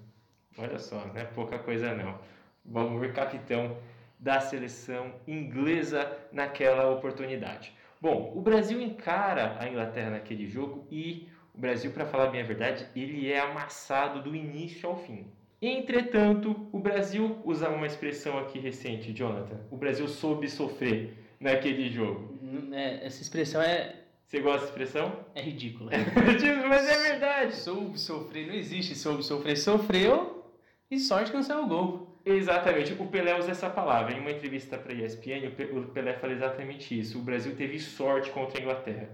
Olha 0.57 0.79
só, 0.79 1.07
não 1.07 1.17
é 1.17 1.25
pouca 1.25 1.59
coisa 1.59 1.95
não. 1.95 2.19
Bob 2.65 2.91
Moore, 2.91 3.13
capitão 3.13 3.77
da 4.19 4.41
seleção 4.41 5.15
inglesa 5.27 6.11
naquela 6.33 6.91
oportunidade. 6.91 7.73
Bom, 8.01 8.33
o 8.35 8.41
Brasil 8.41 8.81
encara 8.81 9.57
a 9.61 9.69
Inglaterra 9.69 10.11
naquele 10.11 10.47
jogo 10.47 10.87
e 10.91 11.29
o 11.55 11.59
Brasil, 11.61 11.91
para 11.91 12.07
falar 12.07 12.29
bem 12.29 12.41
a 12.41 12.45
verdade, 12.45 12.87
ele 12.95 13.31
é 13.31 13.41
amassado 13.41 14.23
do 14.23 14.35
início 14.35 14.89
ao 14.89 14.97
fim. 14.97 15.27
Entretanto, 15.61 16.69
o 16.73 16.79
Brasil, 16.79 17.37
usar 17.45 17.71
uma 17.71 17.87
expressão 17.87 18.39
aqui 18.39 18.59
recente, 18.59 19.13
Jonathan, 19.13 19.59
o 19.71 19.77
Brasil 19.77 20.07
soube 20.07 20.49
sofrer 20.49 21.15
naquele 21.41 21.91
jogo. 21.91 22.39
N- 22.41 22.75
é, 22.77 23.05
essa 23.05 23.21
expressão 23.23 23.61
é, 23.61 23.97
Você 24.25 24.39
gosta 24.41 24.61
dessa 24.61 24.71
expressão? 24.71 25.25
é 25.35 25.41
ridícula. 25.41 25.91
Mas 26.69 26.89
é 26.89 27.11
verdade. 27.11 27.57
soube 27.57 27.99
sofrer, 27.99 28.47
não 28.47 28.55
existe 28.55 28.95
soube 28.95 29.25
sofrer. 29.25 29.57
Sofreu 29.57 30.45
e 30.91 30.99
sorte 31.01 31.33
saiu 31.43 31.65
o 31.65 31.67
gol. 31.67 32.09
Exatamente, 32.25 32.93
o 32.93 33.07
Pelé 33.07 33.37
usa 33.39 33.51
essa 33.51 33.71
palavra. 33.71 34.15
Em 34.15 34.21
uma 34.21 34.31
entrevista 34.31 34.77
para 34.79 34.93
a 34.93 34.97
ESPN, 34.97 35.49
o 35.73 35.87
Pelé 35.89 36.13
fala 36.15 36.33
exatamente 36.35 36.99
isso. 36.99 37.19
O 37.19 37.23
Brasil 37.23 37.57
teve 37.57 37.79
sorte 37.81 38.31
contra 38.31 38.59
a 38.61 38.63
Inglaterra. 38.63 39.09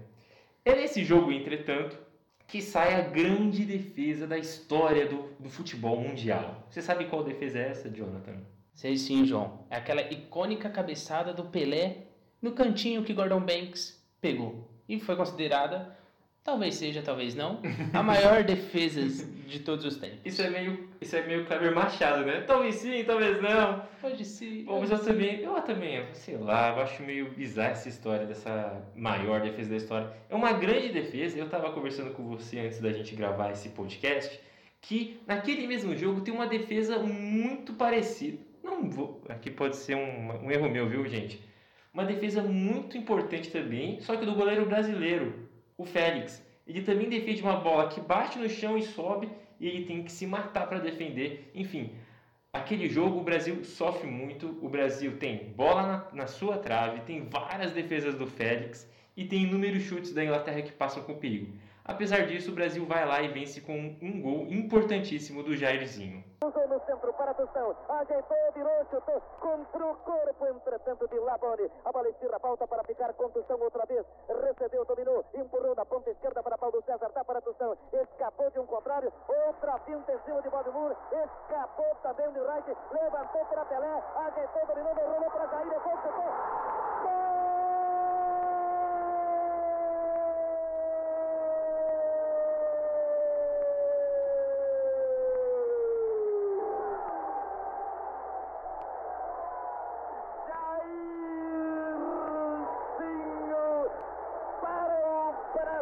É 0.65 0.75
nesse 0.75 1.03
jogo, 1.03 1.31
entretanto, 1.31 1.97
que 2.47 2.61
sai 2.61 2.93
a 2.93 3.01
grande 3.01 3.65
defesa 3.65 4.27
da 4.27 4.37
história 4.37 5.07
do, 5.07 5.29
do 5.39 5.49
futebol 5.49 5.99
mundial. 5.99 6.67
Você 6.69 6.81
sabe 6.81 7.05
qual 7.05 7.23
defesa 7.23 7.59
é 7.59 7.69
essa, 7.69 7.89
Jonathan? 7.89 8.37
Sei 8.73 8.97
sim, 8.97 9.25
João. 9.25 9.65
É 9.69 9.77
aquela 9.77 10.01
icônica 10.01 10.69
cabeçada 10.69 11.33
do 11.33 11.45
Pelé 11.45 12.07
no 12.41 12.51
cantinho 12.51 13.03
que 13.03 13.13
Gordon 13.13 13.39
Banks 13.39 14.03
pegou. 14.21 14.69
E 14.87 14.99
foi 14.99 15.15
considerada, 15.15 15.97
talvez 16.45 16.75
seja, 16.75 17.01
talvez 17.01 17.33
não, 17.33 17.59
a 17.91 18.03
maior 18.03 18.43
defesa 18.45 19.01
de 19.47 19.59
todos 19.59 19.83
os 19.83 19.97
tempos. 19.97 20.19
Isso 20.23 20.43
é 20.43 20.49
meio, 20.49 20.87
isso 21.01 21.15
é 21.15 21.25
meio 21.25 21.43
Kleber 21.45 21.73
Machado, 21.73 22.23
né? 22.23 22.41
Talvez 22.41 22.75
sim, 22.75 23.03
talvez 23.03 23.41
não. 23.41 23.81
Pode 23.99 24.23
ser. 24.23 24.63
Bom, 24.63 24.79
mas 24.79 24.91
eu 24.91 24.99
também, 24.99 25.41
eu 25.41 25.53
também, 25.63 26.05
sei 26.13 26.37
lá, 26.37 26.69
eu 26.69 26.83
acho 26.83 27.01
meio 27.01 27.31
bizarra 27.31 27.71
essa 27.71 27.89
história 27.89 28.27
dessa 28.27 28.79
maior 28.95 29.41
defesa 29.41 29.71
da 29.71 29.75
história. 29.75 30.11
É 30.29 30.35
uma 30.35 30.53
grande 30.53 30.89
defesa, 30.89 31.37
eu 31.37 31.45
estava 31.45 31.71
conversando 31.71 32.11
com 32.11 32.23
você 32.27 32.59
antes 32.59 32.79
da 32.79 32.93
gente 32.93 33.15
gravar 33.15 33.51
esse 33.51 33.69
podcast, 33.69 34.39
que 34.79 35.19
naquele 35.25 35.65
mesmo 35.65 35.95
jogo 35.97 36.21
tem 36.21 36.33
uma 36.33 36.45
defesa 36.45 36.99
muito 36.99 37.73
parecida. 37.73 38.37
Não 38.63 38.87
vou, 38.87 39.23
aqui 39.27 39.49
pode 39.49 39.77
ser 39.77 39.95
um, 39.95 40.45
um 40.45 40.51
erro 40.51 40.69
meu, 40.69 40.87
viu, 40.87 41.07
gente? 41.07 41.43
Uma 41.91 42.03
defesa 42.03 42.43
muito 42.43 42.97
importante 42.97 43.49
também, 43.49 43.99
só 44.01 44.15
que 44.15 44.25
do 44.25 44.35
goleiro 44.35 44.65
brasileiro, 44.65 45.44
o 45.77 45.85
Félix. 45.85 46.43
Ele 46.65 46.81
também 46.81 47.09
defende 47.09 47.41
uma 47.41 47.57
bola 47.57 47.89
que 47.89 48.01
bate 48.01 48.39
no 48.39 48.49
chão 48.49 48.77
e 48.77 48.83
sobe, 48.83 49.29
e 49.59 49.67
ele 49.67 49.85
tem 49.85 50.03
que 50.03 50.11
se 50.11 50.25
matar 50.25 50.67
para 50.67 50.79
defender. 50.79 51.51
Enfim, 51.53 51.95
Aquele 52.55 52.87
jogo 52.87 53.19
o 53.19 53.23
Brasil 53.23 53.65
sofre 53.65 54.09
muito, 54.09 54.57
o 54.61 54.69
Brasil 54.69 55.17
tem 55.17 55.51
bola 55.57 56.07
na, 56.13 56.21
na 56.21 56.25
sua 56.25 56.57
trave, 56.57 57.01
tem 57.01 57.27
várias 57.27 57.73
defesas 57.73 58.15
do 58.15 58.25
Félix 58.25 58.89
e 59.17 59.25
tem 59.25 59.43
inúmeros 59.43 59.83
chutes 59.83 60.13
da 60.13 60.23
Inglaterra 60.23 60.61
que 60.61 60.71
passam 60.71 61.03
com 61.03 61.15
perigo. 61.15 61.53
Apesar 61.83 62.25
disso, 62.25 62.51
o 62.51 62.55
Brasil 62.55 62.85
vai 62.85 63.05
lá 63.05 63.21
e 63.21 63.27
vence 63.27 63.59
com 63.59 63.97
um 64.01 64.21
gol 64.21 64.47
importantíssimo 64.49 65.43
do 65.43 65.53
Jairzinho. 65.53 66.23
Tostão. 67.45 67.75
Ajeitou, 67.89 68.51
virou, 68.53 68.85
chutou 68.89 69.21
contra 69.39 69.85
o 69.85 69.95
corpo. 69.97 70.47
Entretanto, 70.47 71.07
de 71.07 71.19
Labone. 71.19 71.71
A 71.85 71.91
bola 71.91 72.09
estira 72.09 72.39
para 72.39 72.83
ficar 72.83 73.13
com 73.13 73.29
Tostão 73.29 73.59
outra 73.59 73.85
vez. 73.85 74.05
Recebeu, 74.27 74.83
dominou, 74.85 75.23
empurrou 75.33 75.75
da 75.75 75.85
ponta 75.85 76.09
esquerda 76.09 76.41
para 76.41 76.57
Paulo 76.57 76.81
César. 76.83 77.11
Dá 77.13 77.23
para 77.23 77.41
Tostão. 77.41 77.77
Escapou 77.93 78.49
de 78.49 78.59
um 78.59 78.65
contrário. 78.65 79.13
Outra 79.47 79.77
finta 79.79 80.11
em 80.11 80.19
cima 80.21 80.41
de 80.41 80.49
Valdemur. 80.49 80.95
Escapou 81.11 81.95
também 82.01 82.31
de 82.31 82.39
Reich. 82.39 82.77
Levantou 82.91 83.45
para 83.45 83.65
Pelé. 83.65 84.03
Ajeitou, 84.15 84.65
dominou, 84.65 84.93
rolou 84.95 85.29
para 85.29 85.47
Jair. 85.47 85.69
Depois 85.69 86.01
chutou. 86.01 87.24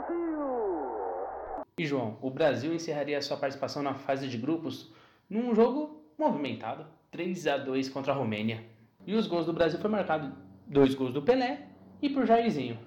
Brasil. 0.08 1.66
E 1.78 1.86
João, 1.86 2.18
o 2.22 2.30
Brasil 2.30 2.74
encerraria 2.74 3.22
sua 3.22 3.38
participação 3.38 3.82
na 3.82 3.94
fase 3.94 4.28
de 4.28 4.38
grupos 4.38 4.92
num 5.30 5.56
jogo 5.56 6.04
movimentado, 6.18 6.86
3 7.12 7.48
a 7.48 7.58
2 7.58 7.90
contra 7.90 8.14
a 8.14 8.16
Romênia. 8.16 8.64
E 9.06 9.16
os 9.16 9.28
gols 9.28 9.46
do 9.46 9.54
Brasil 9.54 9.80
foi 9.80 9.90
marcado 9.90 10.34
dois 10.68 10.94
gols 10.96 11.14
do 11.14 11.22
Pelé 11.22 11.68
e 12.02 12.10
por 12.10 12.26
Jairzinho. 12.26 12.78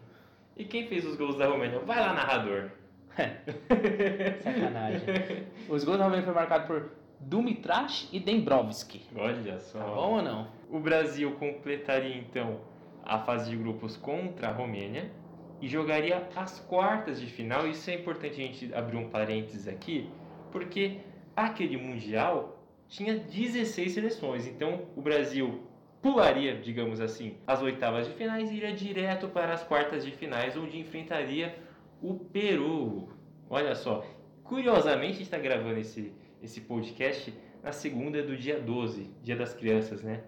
E 0.57 0.65
quem 0.65 0.87
fez 0.87 1.05
os 1.05 1.17
gols 1.17 1.37
da 1.37 1.47
Romênia? 1.47 1.81
Vai 1.81 2.01
lá, 2.01 2.13
narrador. 2.13 2.71
Sacanagem. 4.43 5.47
Os 5.69 5.85
gols 5.85 5.99
da 5.99 6.05
Romênia 6.05 6.25
foram 6.25 6.39
marcados 6.39 6.67
por 6.67 6.91
Dumitrash 7.21 8.09
e 8.13 8.21
Dembrovski. 8.21 9.03
Olha 9.15 9.59
só. 9.59 9.79
Tá 9.79 9.87
bom 9.87 10.17
ou 10.17 10.23
não? 10.23 10.49
O 10.71 10.79
Brasil 10.79 11.33
completaria 11.33 12.17
então 12.17 12.61
a 13.05 13.19
fase 13.19 13.51
de 13.51 13.57
grupos 13.57 13.97
contra 13.97 14.49
a 14.49 14.53
Romênia 14.53 15.11
e 15.61 15.69
jogaria 15.69 16.29
as 16.35 16.61
quartas 16.61 17.21
de 17.21 17.27
final. 17.27 17.67
Isso 17.67 17.89
é 17.91 17.95
importante 17.95 18.41
a 18.41 18.45
gente 18.45 18.75
abrir 18.75 18.97
um 18.97 19.09
parênteses 19.09 19.67
aqui, 19.69 20.09
porque 20.53 20.99
aquele 21.35 21.77
Mundial 21.77 22.63
tinha 22.89 23.19
16 23.19 23.93
seleções. 23.93 24.47
Então 24.47 24.87
o 24.95 25.01
Brasil 25.01 25.63
pularia, 26.03 26.57
digamos 26.57 27.01
assim, 27.01 27.37
as 27.47 27.63
oitavas 27.63 28.07
de 28.07 28.15
finais 28.15 28.51
e 28.51 28.57
iria 28.57 28.73
direto 28.73 29.29
para 29.29 29.53
as 29.53 29.63
quartas 29.63 30.05
de 30.05 30.13
finais, 30.13 30.57
onde 30.57 30.79
enfrentaria 30.79 31.59
o 32.01 32.15
Peru. 32.15 33.09
Olha 33.49 33.75
só, 33.75 34.07
curiosamente 34.45 35.23
está 35.23 35.39
gravando 35.39 35.81
esse, 35.81 36.13
esse 36.43 36.61
podcast 36.61 37.33
na 37.63 37.73
segunda 37.73 38.23
do 38.23 38.37
dia 38.37 38.61
12, 38.61 39.11
dia 39.23 39.35
das 39.35 39.53
crianças, 39.53 40.03
né? 40.03 40.23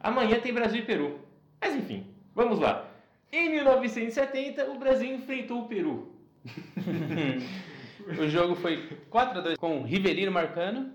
Amanhã 0.00 0.40
tem 0.40 0.54
Brasil 0.54 0.80
e 0.80 0.86
Peru. 0.86 1.18
Mas 1.60 1.74
enfim, 1.74 2.06
vamos 2.34 2.58
lá. 2.58 2.87
Em 3.30 3.50
1970, 3.50 4.70
o 4.70 4.78
Brasil 4.78 5.14
enfrentou 5.14 5.60
o 5.62 5.68
Peru. 5.68 6.12
o 8.18 8.28
jogo 8.28 8.54
foi 8.54 8.88
4 9.10 9.38
a 9.38 9.42
2 9.42 9.58
com 9.58 9.80
o 9.80 9.82
Rivelino 9.84 10.32
marcando, 10.32 10.90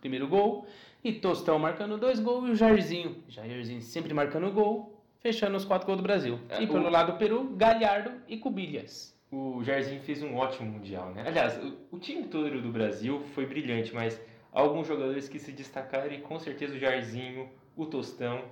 primeiro 0.00 0.28
gol, 0.28 0.66
e 1.02 1.12
Tostão 1.12 1.58
marcando 1.58 1.98
dois 1.98 2.20
gols 2.20 2.48
e 2.48 2.52
o 2.52 2.54
Jairzinho, 2.54 3.16
Jairzinho 3.28 3.82
sempre 3.82 4.14
marcando 4.14 4.50
gol, 4.52 5.02
fechando 5.20 5.56
os 5.56 5.64
quatro 5.64 5.86
gols 5.86 5.98
do 5.98 6.02
Brasil. 6.04 6.38
É, 6.48 6.62
e 6.62 6.66
pelo 6.66 6.86
o- 6.86 6.90
lado 6.90 7.12
do 7.12 7.18
Peru, 7.18 7.50
Galhardo 7.56 8.12
e 8.28 8.36
Cubilhas. 8.36 9.12
O 9.32 9.64
Jairzinho 9.64 10.00
fez 10.02 10.22
um 10.22 10.36
ótimo 10.36 10.70
Mundial, 10.70 11.10
né? 11.12 11.24
Aliás, 11.26 11.56
o, 11.56 11.96
o 11.96 11.98
time 11.98 12.24
todo 12.24 12.60
do 12.60 12.70
Brasil 12.70 13.22
foi 13.34 13.46
brilhante, 13.46 13.92
mas 13.94 14.20
alguns 14.52 14.86
jogadores 14.86 15.28
que 15.28 15.38
se 15.38 15.50
destacaram 15.50 16.12
e 16.12 16.18
com 16.18 16.38
certeza 16.38 16.74
o 16.74 16.78
Jairzinho, 16.78 17.48
o 17.76 17.86
Tostão, 17.86 18.42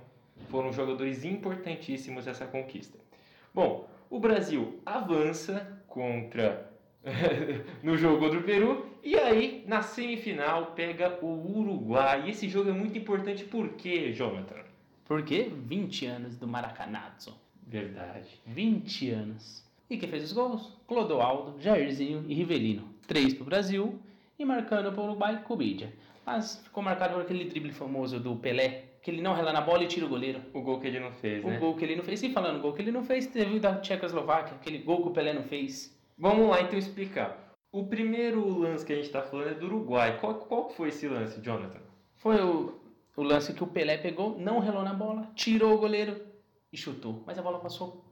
foram 0.49 0.73
jogadores 0.73 1.23
importantíssimos 1.23 2.25
nessa 2.25 2.45
conquista. 2.47 2.97
Bom, 3.53 3.89
o 4.09 4.19
Brasil 4.19 4.79
avança 4.85 5.83
contra 5.87 6.71
no 7.83 7.97
jogo 7.97 8.19
contra 8.19 8.39
o 8.39 8.43
Peru 8.43 8.85
e 9.03 9.17
aí 9.17 9.63
na 9.67 9.81
semifinal 9.81 10.67
pega 10.67 11.19
o 11.21 11.57
Uruguai. 11.57 12.27
E 12.27 12.31
esse 12.31 12.47
jogo 12.47 12.69
é 12.69 12.73
muito 12.73 12.97
importante 12.97 13.43
por 13.43 13.69
quê, 13.69 14.13
Jonathan? 14.13 14.61
Por 15.05 15.23
quê? 15.23 15.51
20 15.53 16.05
anos 16.05 16.37
do 16.37 16.47
Maracanazo. 16.47 17.35
Verdade. 17.67 18.39
20 18.45 19.09
anos. 19.09 19.65
E 19.89 19.97
quem 19.97 20.07
fez 20.07 20.23
os 20.23 20.31
gols? 20.31 20.77
Clodoaldo, 20.87 21.59
Jairzinho 21.59 22.23
e 22.27 22.33
Rivelino. 22.33 22.87
Três 23.07 23.33
pro 23.33 23.43
Brasil 23.43 23.99
e 24.39 24.45
marcando 24.45 24.91
pro 24.93 25.03
Uruguai, 25.03 25.43
Cubidia. 25.43 25.93
Mas 26.25 26.57
ficou 26.63 26.81
marcado 26.81 27.15
por 27.15 27.23
aquele 27.23 27.45
drible 27.45 27.73
famoso 27.73 28.19
do 28.19 28.35
Pelé, 28.37 28.90
que 29.01 29.09
ele 29.11 29.21
não 29.21 29.33
rela 29.33 29.51
na 29.51 29.61
bola 29.61 29.83
e 29.83 29.87
tira 29.87 30.05
o 30.05 30.09
goleiro. 30.09 30.41
O 30.53 30.61
gol 30.61 30.79
que 30.79 30.87
ele 30.87 30.99
não 30.99 31.11
fez, 31.11 31.43
O 31.43 31.47
né? 31.47 31.57
gol 31.57 31.75
que 31.75 31.83
ele 31.83 31.95
não 31.95 32.03
fez. 32.03 32.21
E 32.23 32.29
falando 32.31 32.61
gol 32.61 32.73
que 32.73 32.81
ele 32.81 32.91
não 32.91 33.03
fez, 33.03 33.25
teve 33.27 33.55
o 33.55 33.59
da 33.59 33.79
Tchecoslováquia, 33.79 34.55
aquele 34.55 34.77
gol 34.79 35.01
que 35.01 35.07
o 35.09 35.11
Pelé 35.11 35.33
não 35.33 35.43
fez. 35.43 35.97
Vamos 36.17 36.47
lá 36.49 36.61
então 36.61 36.77
explicar. 36.77 37.51
O 37.71 37.85
primeiro 37.85 38.59
lance 38.59 38.85
que 38.85 38.91
a 38.93 38.95
gente 38.95 39.05
está 39.05 39.21
falando 39.21 39.49
é 39.49 39.53
do 39.53 39.65
Uruguai. 39.65 40.17
Qual, 40.19 40.35
qual 40.35 40.69
foi 40.69 40.89
esse 40.89 41.07
lance, 41.07 41.39
Jonathan? 41.41 41.79
Foi 42.17 42.39
o, 42.41 42.79
o 43.15 43.23
lance 43.23 43.53
que 43.53 43.63
o 43.63 43.67
Pelé 43.67 43.97
pegou, 43.97 44.37
não 44.37 44.59
relou 44.59 44.83
na 44.83 44.93
bola, 44.93 45.31
tirou 45.35 45.73
o 45.73 45.77
goleiro 45.77 46.21
e 46.71 46.77
chutou. 46.77 47.23
Mas 47.25 47.39
a 47.39 47.41
bola 47.41 47.59
passou 47.59 48.03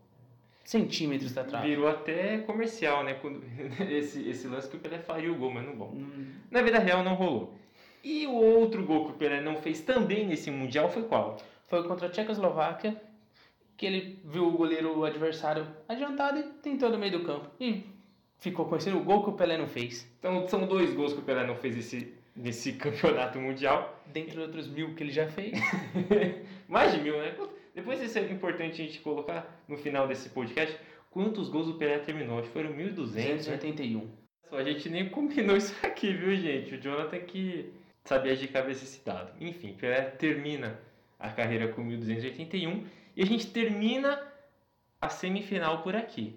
centímetros 0.63 1.33
da 1.33 1.43
trave. 1.43 1.67
Virou 1.69 1.87
até 1.87 2.39
comercial, 2.39 3.03
né? 3.03 3.15
Quando, 3.15 3.43
esse, 3.89 4.27
esse 4.29 4.47
lance 4.47 4.69
que 4.69 4.77
o 4.77 4.79
Pelé 4.79 4.99
faria 4.99 5.31
o 5.31 5.35
gol, 5.35 5.51
mas 5.51 5.65
não 5.65 5.75
bom. 5.75 5.91
Hum, 5.93 6.25
Na 6.49 6.61
vida 6.61 6.79
real 6.79 7.03
não 7.03 7.15
rolou. 7.15 7.53
E 8.03 8.25
o 8.27 8.33
outro 8.33 8.83
gol 8.85 9.05
que 9.05 9.11
o 9.11 9.15
Pelé 9.15 9.41
não 9.41 9.57
fez 9.57 9.81
também 9.81 10.25
nesse 10.25 10.49
Mundial 10.49 10.89
foi 10.89 11.03
qual? 11.03 11.37
Foi 11.67 11.83
contra 11.87 12.07
a 12.07 12.09
Tchecoslováquia, 12.09 12.99
que 13.75 13.85
ele 13.85 14.19
viu 14.25 14.47
o 14.47 14.51
goleiro 14.51 15.03
adversário 15.03 15.67
adiantado 15.87 16.39
e 16.39 16.43
tentou 16.43 16.89
no 16.89 16.97
meio 16.97 17.19
do 17.19 17.25
campo. 17.25 17.49
E 17.59 17.83
ficou 18.39 18.65
conhecido 18.65 18.97
o 18.97 19.03
gol 19.03 19.23
que 19.23 19.29
o 19.29 19.33
Pelé 19.33 19.57
não 19.57 19.67
fez. 19.67 20.09
Então 20.19 20.47
são 20.47 20.65
dois 20.65 20.93
gols 20.93 21.13
que 21.13 21.19
o 21.19 21.23
Pelé 21.23 21.45
não 21.45 21.55
fez 21.55 21.77
esse, 21.77 22.13
nesse 22.35 22.73
campeonato 22.79 23.39
mundial. 23.39 24.01
Dentre 24.07 24.37
os 24.37 24.45
outros 24.45 24.67
mil 24.67 24.95
que 24.95 25.03
ele 25.03 25.11
já 25.11 25.27
fez. 25.27 25.59
Mais 26.67 26.93
de 26.93 27.01
mil, 27.01 27.17
né? 27.17 27.35
Depois 27.75 28.01
isso 28.01 28.17
é 28.17 28.29
importante 28.31 28.81
a 28.81 28.85
gente 28.85 28.99
colocar 28.99 29.63
no 29.67 29.77
final 29.77 30.07
desse 30.07 30.29
podcast. 30.29 30.75
Quantos 31.11 31.49
gols 31.49 31.67
o 31.67 31.75
Pelé 31.75 31.99
terminou? 31.99 32.39
Acho 32.39 32.47
que 32.47 32.53
foram 32.53 32.71
1.200, 32.71 33.13
né? 33.13 33.35
281. 33.35 34.07
Só 34.49 34.57
a 34.57 34.63
gente 34.63 34.89
nem 34.89 35.07
combinou 35.09 35.55
isso 35.55 35.75
aqui, 35.85 36.11
viu, 36.13 36.35
gente? 36.35 36.75
O 36.75 36.81
Jonathan 36.81 37.19
que 37.19 37.71
sabia 38.09 38.35
de 38.35 38.47
cabeça 38.47 38.83
esse 38.83 39.05
dado. 39.05 39.31
Enfim, 39.39 39.73
Pelé 39.73 40.01
termina 40.01 40.79
a 41.19 41.29
carreira 41.29 41.67
com 41.67 41.83
1281 41.83 42.87
e 43.15 43.21
a 43.21 43.25
gente 43.25 43.45
termina 43.51 44.19
a 44.99 45.09
semifinal 45.09 45.83
por 45.83 45.95
aqui. 45.95 46.35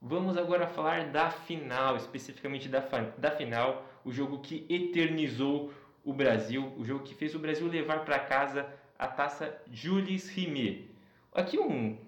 Vamos 0.00 0.36
agora 0.36 0.68
falar 0.68 1.08
da 1.08 1.28
final, 1.28 1.96
especificamente 1.96 2.68
da, 2.68 2.78
da 3.18 3.30
final, 3.32 3.84
o 4.04 4.12
jogo 4.12 4.38
que 4.38 4.64
eternizou 4.70 5.72
o 6.04 6.12
Brasil, 6.12 6.72
o 6.78 6.84
jogo 6.84 7.02
que 7.02 7.14
fez 7.14 7.34
o 7.34 7.40
Brasil 7.40 7.66
levar 7.66 8.04
para 8.04 8.20
casa 8.20 8.66
a 8.96 9.08
taça 9.08 9.60
Jules 9.70 10.28
Rimet. 10.28 10.88
Aqui 11.34 11.58
um, 11.58 11.98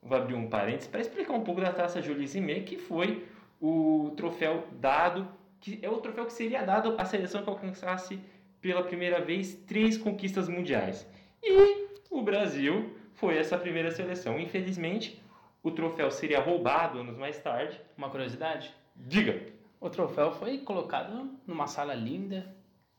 vou 0.00 0.16
abrir 0.16 0.34
um 0.34 0.48
parênteses 0.48 0.88
para 0.88 1.00
explicar 1.00 1.32
um 1.32 1.42
pouco 1.42 1.60
da 1.60 1.72
taça 1.72 2.00
Jules 2.00 2.32
Rimet, 2.32 2.62
que 2.62 2.78
foi 2.78 3.26
o 3.60 4.14
troféu 4.16 4.68
dado, 4.72 5.26
que 5.60 5.80
é 5.82 5.90
o 5.90 5.98
troféu 5.98 6.26
que 6.26 6.32
seria 6.32 6.62
dado 6.62 6.94
à 6.96 7.04
seleção 7.04 7.42
que 7.42 7.50
alcançasse 7.50 8.20
pela 8.62 8.82
primeira 8.82 9.20
vez 9.20 9.54
três 9.66 9.98
conquistas 9.98 10.48
mundiais. 10.48 11.06
E 11.42 11.88
o 12.10 12.22
Brasil 12.22 12.96
foi 13.12 13.36
essa 13.36 13.58
primeira 13.58 13.90
seleção. 13.90 14.40
Infelizmente, 14.40 15.20
o 15.62 15.70
troféu 15.70 16.10
seria 16.10 16.40
roubado 16.40 16.98
anos 17.00 17.18
mais 17.18 17.38
tarde. 17.38 17.78
Uma 17.98 18.08
curiosidade: 18.08 18.72
Diga! 18.96 19.52
o 19.82 19.90
troféu 19.90 20.30
foi 20.30 20.58
colocado 20.58 21.28
numa 21.44 21.66
sala 21.66 21.92
linda, 21.92 22.54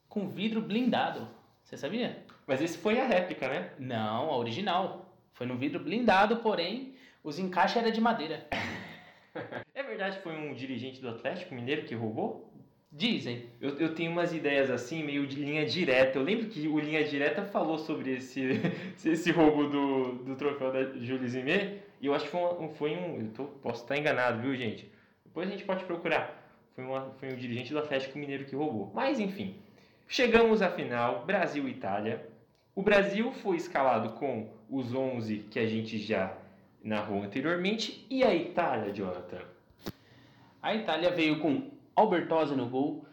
com 0.09 0.27
vidro 0.27 0.61
blindado. 0.61 1.25
Você 1.63 1.77
sabia? 1.77 2.25
Mas 2.45 2.61
esse 2.61 2.77
foi 2.77 2.99
a 2.99 3.07
réplica, 3.07 3.47
né? 3.47 3.71
Não, 3.79 4.29
a 4.29 4.37
original. 4.37 5.15
Foi 5.31 5.47
no 5.47 5.55
vidro 5.55 5.79
blindado, 5.79 6.37
porém, 6.37 6.93
os 7.23 7.39
encaixes 7.39 7.77
eram 7.77 7.89
de 7.89 8.01
madeira. 8.01 8.45
É 9.73 9.81
verdade 9.81 10.17
que 10.17 10.23
foi 10.23 10.37
um 10.37 10.53
dirigente 10.53 11.01
do 11.01 11.09
Atlético 11.09 11.55
Mineiro 11.55 11.85
que 11.85 11.95
roubou? 11.95 12.52
Dizem. 12.95 13.47
Eu, 13.59 13.75
eu 13.79 13.95
tenho 13.95 14.11
umas 14.11 14.31
ideias 14.33 14.69
assim, 14.69 15.03
meio 15.03 15.25
de 15.25 15.37
linha 15.43 15.65
direta. 15.65 16.19
Eu 16.19 16.23
lembro 16.23 16.45
que 16.45 16.67
o 16.67 16.77
Linha 16.79 17.03
Direta 17.03 17.43
falou 17.43 17.79
sobre 17.79 18.11
esse, 18.17 18.61
esse 19.03 19.31
roubo 19.31 19.67
do, 19.67 20.11
do 20.23 20.35
troféu 20.35 20.71
da 20.71 20.83
Júlio 20.99 21.27
Zimmer. 21.27 21.79
E 21.99 22.05
eu 22.05 22.13
acho 22.13 22.25
que 22.25 22.31
foi 22.31 22.41
um. 22.41 22.69
Foi 22.69 22.91
um 22.95 23.19
eu 23.21 23.27
tô- 23.29 23.45
posso 23.45 23.81
estar 23.81 23.97
enganado, 23.97 24.41
viu, 24.43 24.55
gente? 24.55 24.91
Depois 25.25 25.47
a 25.47 25.51
gente 25.51 25.63
pode 25.65 25.83
procurar. 25.85 26.39
Foi, 26.75 26.83
uma, 26.83 27.09
foi 27.19 27.29
um 27.33 27.35
dirigente 27.35 27.73
do 27.73 27.79
Atlético 27.79 28.19
Mineiro 28.19 28.45
que 28.45 28.55
roubou. 28.55 28.91
Mas 28.93 29.19
enfim. 29.19 29.55
Chegamos 30.07 30.61
à 30.61 30.69
final, 30.69 31.25
Brasil 31.25 31.67
e 31.67 31.71
Itália. 31.71 32.27
O 32.75 32.83
Brasil 32.83 33.31
foi 33.31 33.55
escalado 33.57 34.09
com 34.19 34.49
os 34.69 34.93
11 34.93 35.47
que 35.49 35.57
a 35.57 35.65
gente 35.65 35.97
já 35.97 36.37
narrou 36.83 37.23
anteriormente. 37.23 38.05
E 38.07 38.23
a 38.23 38.35
Itália, 38.35 38.93
Jonathan? 38.93 39.41
A 40.61 40.75
Itália 40.75 41.09
veio 41.09 41.39
com 41.39 41.71
Albertosi 41.95 42.55
no 42.55 42.67
gol, 42.67 43.05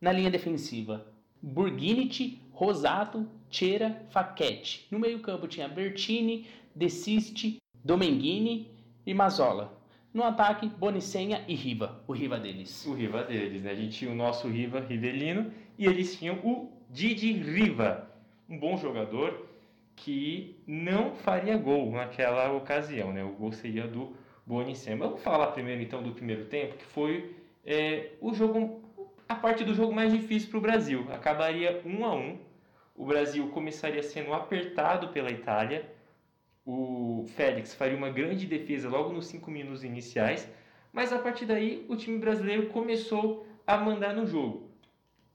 na 0.00 0.12
linha 0.12 0.30
defensiva, 0.30 1.06
Burghiniti, 1.40 2.40
Rosato, 2.52 3.28
Cera, 3.50 4.04
Facchetti. 4.10 4.86
No 4.90 4.98
meio-campo 4.98 5.46
tinha 5.46 5.68
Bertini, 5.68 6.46
De 6.74 6.88
Sisti, 6.88 7.58
Domenghini 7.84 8.68
e 9.06 9.14
Mazzola. 9.14 9.72
No 10.12 10.22
ataque, 10.22 10.68
Bonicenha 10.68 11.44
e 11.48 11.54
Riva, 11.54 12.02
o 12.06 12.12
Riva 12.12 12.38
deles. 12.38 12.86
o 12.86 12.94
Riva 12.94 13.22
deles, 13.24 13.62
né? 13.62 13.72
A 13.72 13.74
gente 13.74 13.98
tinha 13.98 14.10
o 14.10 14.14
nosso 14.14 14.48
Riva 14.48 14.80
Rivelino 14.80 15.52
e 15.76 15.86
eles 15.86 16.16
tinham 16.16 16.36
o 16.36 16.72
Didi 16.88 17.32
Riva, 17.32 18.08
um 18.48 18.58
bom 18.58 18.76
jogador 18.76 19.48
que 19.96 20.56
não 20.66 21.14
faria 21.14 21.56
gol 21.56 21.90
naquela 21.90 22.52
ocasião, 22.52 23.12
né? 23.12 23.24
O 23.24 23.32
gol 23.32 23.52
seria 23.52 23.86
do 23.86 24.14
Bonicem. 24.46 24.96
Vamos 24.96 25.20
falar 25.22 25.48
primeiro 25.48 25.82
então 25.82 26.02
do 26.02 26.12
primeiro 26.12 26.44
tempo, 26.44 26.76
que 26.76 26.84
foi 26.84 27.34
é, 27.66 28.10
o 28.20 28.34
jogo, 28.34 28.82
a 29.28 29.34
parte 29.34 29.64
do 29.64 29.74
jogo 29.74 29.92
mais 29.92 30.12
difícil 30.12 30.50
para 30.50 30.58
o 30.58 30.62
Brasil. 30.62 31.06
Acabaria 31.12 31.80
um 31.84 32.04
a 32.04 32.14
um. 32.14 32.38
O 32.94 33.06
Brasil 33.06 33.48
começaria 33.48 34.02
sendo 34.02 34.32
apertado 34.32 35.08
pela 35.08 35.30
Itália. 35.30 35.90
O 36.64 37.24
Félix 37.34 37.74
faria 37.74 37.96
uma 37.96 38.10
grande 38.10 38.46
defesa 38.46 38.88
logo 38.88 39.12
nos 39.12 39.26
cinco 39.26 39.50
minutos 39.50 39.82
iniciais. 39.82 40.48
Mas 40.92 41.12
a 41.12 41.18
partir 41.18 41.46
daí, 41.46 41.84
o 41.88 41.96
time 41.96 42.18
brasileiro 42.18 42.68
começou 42.68 43.46
a 43.66 43.76
mandar 43.76 44.14
no 44.14 44.26
jogo. 44.26 44.70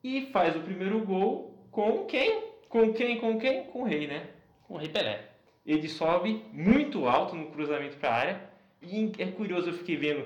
E 0.03 0.27
faz 0.27 0.55
o 0.55 0.61
primeiro 0.61 1.03
gol 1.03 1.67
com 1.71 2.05
quem? 2.05 2.43
Com 2.69 2.93
quem? 2.93 3.19
Com 3.19 3.37
quem? 3.37 3.65
Com 3.65 3.81
o 3.81 3.85
Rei, 3.85 4.07
né? 4.07 4.27
Com 4.63 4.75
o 4.75 4.77
Rei 4.77 4.87
Pelé. 4.87 5.29
Ele 5.65 5.89
sobe 5.89 6.45
muito 6.53 7.07
alto 7.07 7.35
no 7.35 7.47
cruzamento 7.47 7.97
para 7.97 8.09
a 8.09 8.15
área. 8.15 8.49
E 8.81 9.11
é 9.17 9.25
curioso, 9.25 9.69
eu 9.69 9.73
fiquei 9.73 9.97
vendo 9.97 10.25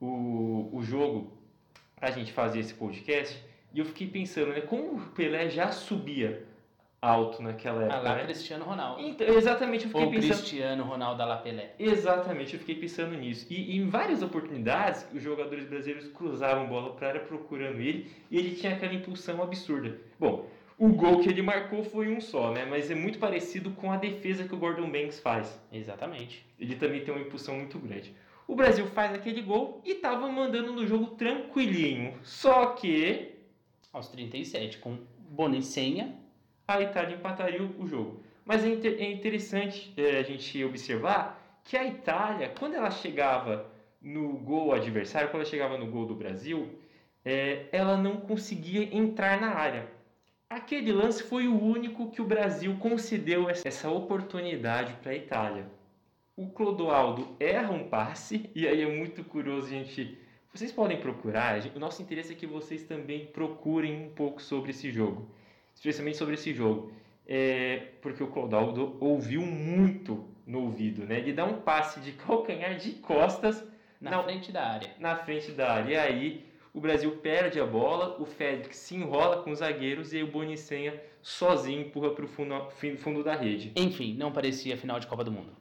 o, 0.00 0.68
o 0.72 0.82
jogo 0.82 1.41
para 2.02 2.08
a 2.08 2.12
gente 2.12 2.32
fazer 2.32 2.58
esse 2.58 2.74
podcast. 2.74 3.40
E 3.72 3.78
eu 3.78 3.84
fiquei 3.84 4.08
pensando, 4.08 4.48
né? 4.48 4.60
Como 4.62 4.96
o 4.96 5.00
Pelé 5.10 5.48
já 5.48 5.70
subia 5.70 6.44
alto 7.00 7.40
naquela 7.40 7.82
Ah 7.82 7.84
época, 7.84 8.00
lá, 8.00 8.14
né? 8.16 8.24
Cristiano 8.24 8.64
Ronaldo. 8.64 9.00
Então, 9.00 9.28
exatamente, 9.28 9.84
eu 9.84 9.90
fiquei 9.90 10.04
Ou 10.06 10.10
pensando... 10.10 10.38
Cristiano 10.38 10.82
Ronaldo 10.82 11.18
da 11.18 11.36
Pelé. 11.36 11.74
Exatamente, 11.78 12.54
eu 12.54 12.58
fiquei 12.58 12.74
pensando 12.74 13.16
nisso. 13.16 13.46
E, 13.48 13.70
e 13.70 13.76
em 13.76 13.88
várias 13.88 14.20
oportunidades, 14.20 15.06
os 15.14 15.22
jogadores 15.22 15.64
brasileiros 15.68 16.08
cruzavam 16.08 16.66
bola 16.66 16.92
para 16.92 17.06
área 17.06 17.20
procurando 17.20 17.78
ele 17.78 18.10
e 18.28 18.36
ele 18.36 18.56
tinha 18.56 18.72
aquela 18.72 18.92
impulsão 18.92 19.40
absurda. 19.40 19.96
Bom, 20.18 20.48
o 20.76 20.88
gol 20.88 21.20
que 21.20 21.28
ele 21.28 21.40
marcou 21.40 21.84
foi 21.84 22.08
um 22.08 22.20
só, 22.20 22.50
né? 22.50 22.66
Mas 22.68 22.90
é 22.90 22.96
muito 22.96 23.20
parecido 23.20 23.70
com 23.70 23.92
a 23.92 23.96
defesa 23.96 24.42
que 24.42 24.54
o 24.56 24.58
Gordon 24.58 24.90
Banks 24.90 25.20
faz. 25.20 25.56
Exatamente. 25.72 26.44
Ele 26.58 26.74
também 26.74 27.04
tem 27.04 27.14
uma 27.14 27.22
impulsão 27.22 27.54
muito 27.54 27.78
grande. 27.78 28.12
O 28.52 28.54
Brasil 28.54 28.86
faz 28.88 29.14
aquele 29.14 29.40
gol 29.40 29.80
e 29.82 29.94
tava 29.94 30.28
mandando 30.30 30.74
no 30.74 30.86
jogo 30.86 31.06
tranquilinho. 31.12 32.18
Só 32.22 32.66
que 32.66 33.30
Aos 33.90 34.08
37, 34.08 34.76
com 34.76 34.98
Bonicenha. 35.18 36.14
a 36.68 36.78
Itália 36.82 37.16
empataria 37.16 37.62
o 37.62 37.86
jogo. 37.86 38.22
Mas 38.44 38.62
é, 38.62 38.68
inter- 38.68 38.96
é 39.00 39.10
interessante 39.10 39.94
é, 39.96 40.18
a 40.18 40.22
gente 40.22 40.62
observar 40.66 41.60
que 41.64 41.78
a 41.78 41.84
Itália, 41.86 42.52
quando 42.58 42.74
ela 42.74 42.90
chegava 42.90 43.70
no 44.02 44.34
gol 44.34 44.74
adversário, 44.74 45.30
quando 45.30 45.40
ela 45.44 45.50
chegava 45.50 45.78
no 45.78 45.86
gol 45.86 46.04
do 46.04 46.14
Brasil, 46.14 46.68
é, 47.24 47.68
ela 47.72 47.96
não 47.96 48.16
conseguia 48.18 48.94
entrar 48.94 49.40
na 49.40 49.54
área. 49.54 49.86
Aquele 50.50 50.92
lance 50.92 51.22
foi 51.22 51.48
o 51.48 51.58
único 51.58 52.10
que 52.10 52.20
o 52.20 52.24
Brasil 52.26 52.76
concedeu 52.78 53.48
essa- 53.48 53.66
essa 53.66 53.88
oportunidade 53.90 54.92
para 55.02 55.12
a 55.12 55.16
Itália. 55.16 55.64
O 56.36 56.48
Clodoaldo 56.50 57.36
erra 57.38 57.72
um 57.72 57.88
passe, 57.88 58.50
e 58.54 58.66
aí 58.66 58.80
é 58.82 58.86
muito 58.86 59.22
curioso, 59.24 59.68
gente. 59.68 60.18
Vocês 60.52 60.72
podem 60.72 61.00
procurar, 61.00 61.58
o 61.74 61.78
nosso 61.78 62.02
interesse 62.02 62.32
é 62.32 62.36
que 62.36 62.46
vocês 62.46 62.82
também 62.84 63.26
procurem 63.26 64.06
um 64.06 64.10
pouco 64.10 64.40
sobre 64.40 64.70
esse 64.70 64.90
jogo 64.90 65.28
especialmente 65.74 66.16
sobre 66.16 66.34
esse 66.34 66.52
jogo, 66.52 66.92
é 67.26 67.88
porque 68.00 68.22
o 68.22 68.28
Clodoaldo 68.28 68.96
ouviu 69.00 69.40
muito 69.42 70.28
no 70.46 70.60
ouvido, 70.62 71.04
né? 71.06 71.18
Ele 71.18 71.32
dá 71.32 71.44
um 71.44 71.60
passe 71.60 72.00
de 72.00 72.12
calcanhar 72.26 72.76
de 72.76 72.92
costas 72.92 73.64
Na 74.00 74.10
Não. 74.10 74.24
frente 74.24 74.52
da 74.52 74.64
área. 74.64 74.90
na 74.98 75.16
frente 75.16 75.50
da 75.52 75.72
área. 75.72 75.92
E 75.92 75.96
aí 75.96 76.46
o 76.74 76.80
Brasil 76.80 77.10
perde 77.18 77.60
a 77.60 77.66
bola, 77.66 78.16
o 78.18 78.24
Félix 78.24 78.76
se 78.76 78.96
enrola 78.96 79.42
com 79.42 79.50
os 79.50 79.58
zagueiros 79.58 80.12
e 80.12 80.16
aí 80.16 80.22
o 80.22 80.28
Bonicenha 80.28 81.00
sozinho 81.20 81.82
empurra 81.82 82.10
para 82.10 82.24
o 82.24 82.28
fundo, 82.28 82.54
fundo 82.98 83.22
da 83.22 83.34
rede. 83.34 83.72
Enfim, 83.76 84.14
não 84.14 84.32
parecia 84.32 84.76
final 84.76 84.98
de 84.98 85.06
Copa 85.06 85.22
do 85.22 85.30
Mundo. 85.30 85.52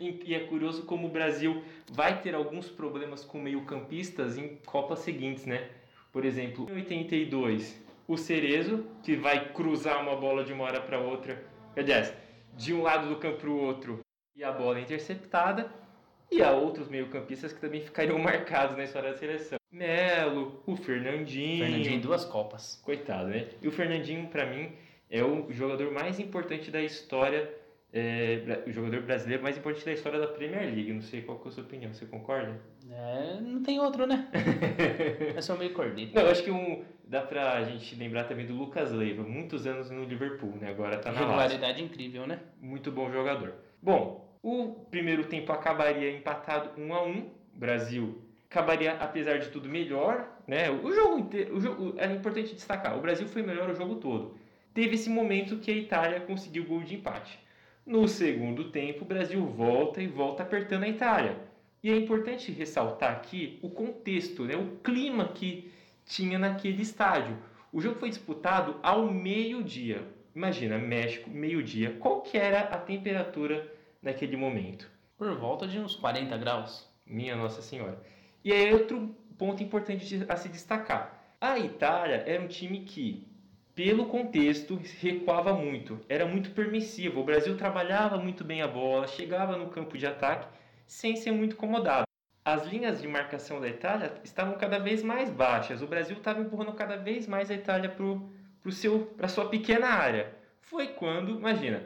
e 0.00 0.34
é 0.34 0.40
curioso 0.40 0.84
como 0.84 1.06
o 1.06 1.10
Brasil 1.10 1.62
vai 1.90 2.20
ter 2.20 2.34
alguns 2.34 2.68
problemas 2.68 3.24
com 3.24 3.38
meio-campistas 3.38 4.38
em 4.38 4.56
Copas 4.64 5.00
seguintes, 5.00 5.44
né? 5.44 5.68
Por 6.10 6.24
exemplo, 6.24 6.68
em 6.70 6.76
82, 6.76 7.80
o 8.08 8.16
Cerezo, 8.16 8.86
que 9.02 9.14
vai 9.14 9.52
cruzar 9.52 10.02
uma 10.02 10.16
bola 10.16 10.42
de 10.42 10.52
uma 10.52 10.64
hora 10.64 10.80
para 10.80 10.98
outra, 10.98 11.42
aliás, 11.76 12.12
de 12.54 12.74
um 12.74 12.82
lado 12.82 13.08
do 13.08 13.16
campo 13.16 13.38
para 13.38 13.50
o 13.50 13.58
outro, 13.58 14.00
e 14.34 14.42
a 14.42 14.50
bola 14.50 14.78
é 14.78 14.82
interceptada, 14.82 15.72
e 16.30 16.42
há 16.42 16.50
outros 16.50 16.88
meio-campistas 16.88 17.52
que 17.52 17.60
também 17.60 17.80
ficariam 17.80 18.18
marcados 18.20 18.76
na 18.76 18.84
história 18.84 19.12
da 19.12 19.18
seleção. 19.18 19.61
Melo, 19.72 20.62
o 20.66 20.76
Fernandinho. 20.76 21.64
Fernandinho 21.64 21.96
em 21.96 22.00
duas 22.00 22.24
Copas. 22.24 22.80
Coitado, 22.84 23.28
né? 23.28 23.48
E 23.60 23.66
o 23.66 23.72
Fernandinho, 23.72 24.28
pra 24.28 24.46
mim, 24.46 24.72
é 25.10 25.24
o 25.24 25.50
jogador 25.50 25.90
mais 25.90 26.20
importante 26.20 26.70
da 26.70 26.82
história 26.82 27.50
é, 27.92 28.62
o 28.66 28.72
jogador 28.72 29.02
brasileiro 29.02 29.42
mais 29.42 29.58
importante 29.58 29.84
da 29.84 29.92
história 29.92 30.18
da 30.18 30.26
Premier 30.26 30.64
League. 30.64 30.92
Não 30.92 31.02
sei 31.02 31.20
qual 31.20 31.38
que 31.38 31.48
é 31.48 31.50
a 31.50 31.52
sua 31.52 31.62
opinião, 31.62 31.92
você 31.92 32.06
concorda? 32.06 32.58
É, 32.90 33.38
não 33.40 33.62
tem 33.62 33.78
outro, 33.78 34.06
né? 34.06 34.28
Eu 35.36 35.42
sou 35.42 35.58
meio 35.58 35.74
cordeiro. 35.74 36.10
Não, 36.14 36.22
eu 36.22 36.30
acho 36.30 36.42
que 36.42 36.50
um, 36.50 36.82
dá 37.04 37.20
pra 37.20 37.62
gente 37.64 37.94
lembrar 37.94 38.24
também 38.24 38.46
do 38.46 38.54
Lucas 38.54 38.90
Leiva, 38.90 39.22
muitos 39.22 39.66
anos 39.66 39.90
no 39.90 40.04
Liverpool, 40.04 40.56
né? 40.56 40.70
Agora 40.70 40.96
tá 40.96 41.12
na. 41.12 41.20
Regularidade 41.20 41.82
incrível, 41.82 42.26
né? 42.26 42.40
Muito 42.60 42.90
bom 42.90 43.10
jogador. 43.12 43.54
Bom, 43.82 44.38
o 44.42 44.86
primeiro 44.90 45.26
tempo 45.26 45.52
acabaria 45.52 46.10
empatado 46.16 46.80
1 46.80 46.94
a 46.94 47.02
1 47.04 47.18
O 47.18 47.30
Brasil 47.54 48.22
acabaria, 48.52 48.92
apesar 49.00 49.38
de 49.38 49.48
tudo, 49.48 49.68
melhor. 49.68 50.28
Né? 50.46 50.70
O 50.70 50.92
jogo 50.92 51.18
inteiro. 51.18 51.56
O 51.56 51.60
jogo, 51.60 51.94
é 51.96 52.12
importante 52.12 52.54
destacar: 52.54 52.96
o 52.96 53.00
Brasil 53.00 53.26
foi 53.26 53.42
melhor 53.42 53.70
o 53.70 53.74
jogo 53.74 53.96
todo. 53.96 54.36
Teve 54.74 54.94
esse 54.94 55.08
momento 55.08 55.58
que 55.58 55.70
a 55.70 55.74
Itália 55.74 56.20
conseguiu 56.20 56.62
o 56.64 56.66
gol 56.66 56.82
de 56.82 56.94
empate. 56.94 57.38
No 57.84 58.06
segundo 58.06 58.70
tempo, 58.70 59.04
o 59.04 59.08
Brasil 59.08 59.44
volta 59.44 60.00
e 60.00 60.06
volta 60.06 60.42
apertando 60.42 60.84
a 60.84 60.88
Itália. 60.88 61.36
E 61.82 61.90
é 61.90 61.96
importante 61.96 62.52
ressaltar 62.52 63.10
aqui 63.10 63.58
o 63.60 63.68
contexto, 63.68 64.44
né? 64.44 64.54
o 64.54 64.76
clima 64.84 65.28
que 65.28 65.72
tinha 66.06 66.38
naquele 66.38 66.80
estádio. 66.80 67.36
O 67.72 67.80
jogo 67.80 67.98
foi 67.98 68.08
disputado 68.08 68.76
ao 68.82 69.12
meio-dia. 69.12 70.06
Imagina, 70.34 70.78
México, 70.78 71.28
meio-dia. 71.28 71.96
Qual 71.98 72.20
que 72.20 72.38
era 72.38 72.60
a 72.60 72.78
temperatura 72.78 73.70
naquele 74.00 74.36
momento? 74.36 74.88
Por 75.18 75.34
volta 75.34 75.66
de 75.66 75.78
uns 75.78 75.96
40 75.96 76.36
graus. 76.36 76.88
Minha 77.04 77.34
Nossa 77.34 77.60
Senhora. 77.60 78.00
E 78.44 78.52
aí 78.52 78.72
outro 78.72 79.14
ponto 79.38 79.62
importante 79.62 80.24
a 80.28 80.36
se 80.36 80.48
destacar. 80.48 81.36
A 81.40 81.58
Itália 81.58 82.22
era 82.26 82.42
um 82.42 82.48
time 82.48 82.80
que, 82.80 83.26
pelo 83.74 84.06
contexto, 84.06 84.80
recuava 85.00 85.52
muito. 85.52 86.00
Era 86.08 86.26
muito 86.26 86.50
permissivo. 86.50 87.20
O 87.20 87.24
Brasil 87.24 87.56
trabalhava 87.56 88.16
muito 88.18 88.44
bem 88.44 88.62
a 88.62 88.68
bola, 88.68 89.06
chegava 89.06 89.56
no 89.56 89.68
campo 89.68 89.96
de 89.96 90.06
ataque 90.06 90.46
sem 90.86 91.16
ser 91.16 91.32
muito 91.32 91.54
incomodado. 91.54 92.06
As 92.44 92.66
linhas 92.66 93.00
de 93.00 93.06
marcação 93.06 93.60
da 93.60 93.68
Itália 93.68 94.14
estavam 94.24 94.54
cada 94.58 94.78
vez 94.78 95.02
mais 95.02 95.30
baixas. 95.30 95.80
O 95.80 95.86
Brasil 95.86 96.16
estava 96.16 96.40
empurrando 96.40 96.72
cada 96.72 96.96
vez 96.96 97.26
mais 97.26 97.50
a 97.50 97.54
Itália 97.54 97.88
para 97.88 99.26
a 99.26 99.28
sua 99.28 99.48
pequena 99.48 99.86
área. 99.88 100.34
Foi 100.60 100.88
quando, 100.88 101.38
imagina, 101.38 101.84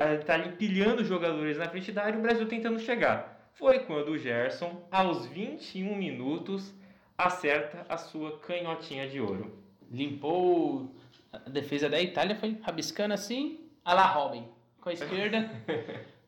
a 0.00 0.14
Itália 0.14 0.46
empilhando 0.48 1.04
jogadores 1.04 1.58
na 1.58 1.68
frente 1.68 1.92
da 1.92 2.04
área 2.04 2.16
e 2.16 2.18
o 2.18 2.22
Brasil 2.22 2.48
tentando 2.48 2.78
chegar. 2.78 3.33
Foi 3.54 3.78
quando 3.80 4.08
o 4.08 4.18
Gerson, 4.18 4.82
aos 4.90 5.26
21 5.26 5.96
minutos, 5.96 6.74
acerta 7.16 7.86
a 7.88 7.96
sua 7.96 8.38
canhotinha 8.40 9.08
de 9.08 9.20
ouro. 9.20 9.56
Limpou 9.88 10.92
a 11.32 11.38
defesa 11.48 11.88
da 11.88 12.00
Itália, 12.00 12.34
foi 12.34 12.58
rabiscando 12.62 13.14
assim, 13.14 13.60
a 13.84 13.94
la 13.94 14.06
Robin. 14.06 14.48
Com 14.80 14.88
a 14.88 14.92
esquerda, 14.92 15.48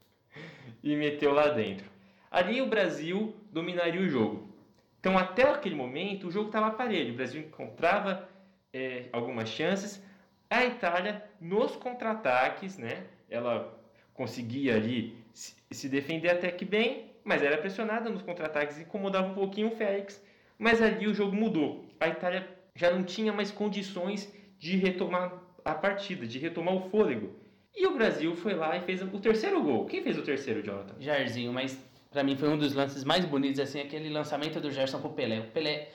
e 0.84 0.94
meteu 0.94 1.32
lá 1.32 1.48
dentro. 1.48 1.90
Ali 2.30 2.62
o 2.62 2.68
Brasil 2.68 3.34
dominaria 3.50 4.00
o 4.00 4.08
jogo. 4.08 4.54
Então, 5.00 5.18
até 5.18 5.42
aquele 5.42 5.74
momento, 5.74 6.28
o 6.28 6.30
jogo 6.30 6.46
estava 6.46 6.70
parelho. 6.70 7.12
O 7.12 7.16
Brasil 7.16 7.40
encontrava 7.40 8.28
é, 8.72 9.06
algumas 9.12 9.48
chances. 9.48 10.00
A 10.48 10.64
Itália, 10.64 11.24
nos 11.40 11.74
contra-ataques, 11.74 12.78
né, 12.78 13.04
ela 13.28 13.76
conseguia 14.14 14.76
ali 14.76 15.16
se, 15.32 15.54
se 15.70 15.88
defender 15.88 16.30
até 16.30 16.52
que 16.52 16.64
bem, 16.64 17.05
mas 17.26 17.42
era 17.42 17.58
pressionada 17.58 18.08
nos 18.08 18.22
contra-ataques, 18.22 18.78
incomodava 18.78 19.26
um 19.26 19.34
pouquinho 19.34 19.66
o 19.66 19.76
Félix. 19.76 20.24
Mas 20.56 20.80
ali 20.80 21.08
o 21.08 21.12
jogo 21.12 21.34
mudou. 21.34 21.84
A 21.98 22.08
Itália 22.08 22.48
já 22.74 22.90
não 22.90 23.02
tinha 23.02 23.32
mais 23.32 23.50
condições 23.50 24.32
de 24.58 24.76
retomar 24.76 25.32
a 25.64 25.74
partida, 25.74 26.24
de 26.24 26.38
retomar 26.38 26.74
o 26.74 26.88
fôlego. 26.88 27.34
E 27.74 27.84
o 27.84 27.94
Brasil 27.94 28.34
foi 28.36 28.54
lá 28.54 28.76
e 28.76 28.80
fez 28.82 29.02
o 29.02 29.18
terceiro 29.18 29.60
gol. 29.60 29.86
Quem 29.86 30.02
fez 30.02 30.16
o 30.16 30.22
terceiro, 30.22 30.62
Jonathan? 30.62 30.94
Jairzinho, 31.00 31.52
mas 31.52 31.76
pra 32.10 32.22
mim 32.22 32.36
foi 32.36 32.48
um 32.48 32.56
dos 32.56 32.72
lances 32.72 33.02
mais 33.02 33.24
bonitos, 33.24 33.58
assim, 33.58 33.80
aquele 33.80 34.08
lançamento 34.08 34.60
do 34.60 34.70
Gerson 34.70 35.00
pro 35.00 35.10
Pelé. 35.10 35.40
O 35.40 35.50
Pelé 35.50 35.88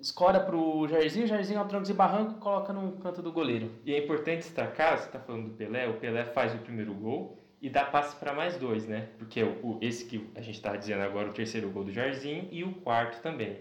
escora 0.00 0.38
pro 0.38 0.86
Jairzinho, 0.86 1.24
o 1.24 1.28
Jairzinho 1.28 1.58
ao 1.58 1.66
troncos 1.66 1.90
e 1.90 1.94
barranco 1.94 2.34
coloca 2.38 2.72
no 2.72 2.92
canto 2.92 3.20
do 3.20 3.32
goleiro. 3.32 3.72
E 3.84 3.92
é 3.92 3.98
importante 3.98 4.38
destacar, 4.38 4.96
você 4.96 5.06
está 5.06 5.18
falando 5.18 5.48
do 5.48 5.54
Pelé, 5.56 5.88
o 5.88 5.94
Pelé 5.94 6.24
faz 6.26 6.54
o 6.54 6.58
primeiro 6.58 6.94
gol 6.94 7.39
e 7.60 7.68
dá 7.68 7.84
passe 7.84 8.16
para 8.16 8.32
mais 8.32 8.56
dois, 8.56 8.86
né? 8.86 9.08
Porque 9.18 9.42
o, 9.42 9.50
o- 9.62 9.78
esse 9.80 10.04
que 10.06 10.28
a 10.34 10.40
gente 10.40 10.54
está 10.56 10.74
dizendo 10.76 11.02
agora, 11.02 11.28
o 11.28 11.32
terceiro 11.32 11.68
gol 11.70 11.84
do 11.84 11.92
Jairzinho 11.92 12.48
e 12.50 12.64
o 12.64 12.72
quarto 12.72 13.20
também. 13.22 13.58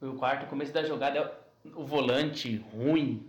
O 0.00 0.14
quarto, 0.14 0.44
o 0.44 0.48
começo 0.48 0.72
da 0.72 0.82
jogada, 0.82 1.18
é 1.18 1.68
o 1.74 1.84
volante 1.84 2.56
ruim 2.74 3.26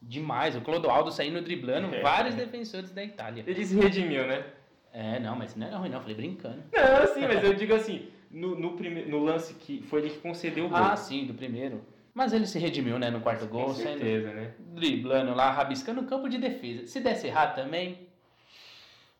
demais. 0.00 0.56
O 0.56 0.60
Clodoaldo 0.60 1.10
saindo 1.12 1.40
driblando 1.40 1.94
É. 1.94 2.00
vários 2.00 2.34
defensores 2.34 2.90
da 2.90 3.02
Itália. 3.04 3.44
Ele 3.46 3.64
se 3.64 3.74
redimiu, 3.76 4.26
né? 4.26 4.44
É, 4.92 5.18
não, 5.18 5.34
mas 5.36 5.56
não 5.56 5.66
era 5.66 5.76
ruim 5.78 5.88
não, 5.88 6.00
falei 6.00 6.14
brincando. 6.16 6.62
Não, 6.72 7.14
sim, 7.14 7.20
mas 7.26 7.42
eu 7.42 7.54
digo 7.54 7.74
assim, 7.74 8.08
no, 8.30 8.54
no, 8.58 8.72
prime, 8.76 9.02
no 9.06 9.18
lance 9.24 9.54
que 9.54 9.80
foi 9.82 10.00
ele 10.00 10.10
que 10.10 10.18
concedeu 10.18 10.66
o 10.66 10.68
gol. 10.68 10.78
Ah, 10.78 10.96
sim, 10.96 11.24
do 11.24 11.32
primeiro. 11.34 11.80
Mas 12.12 12.32
ele 12.34 12.46
se 12.46 12.58
redimiu, 12.58 12.98
né, 12.98 13.08
no 13.10 13.20
quarto 13.22 13.46
gol, 13.46 13.66
Com 13.66 13.74
saindo 13.74 14.00
certeza, 14.00 14.32
né? 14.34 14.52
driblando 14.74 15.34
lá, 15.34 15.50
rabiscando 15.50 16.02
o 16.02 16.04
campo 16.04 16.28
de 16.28 16.36
defesa. 16.36 16.86
Se 16.86 17.00
desse 17.00 17.26
errado 17.26 17.54
também, 17.54 18.00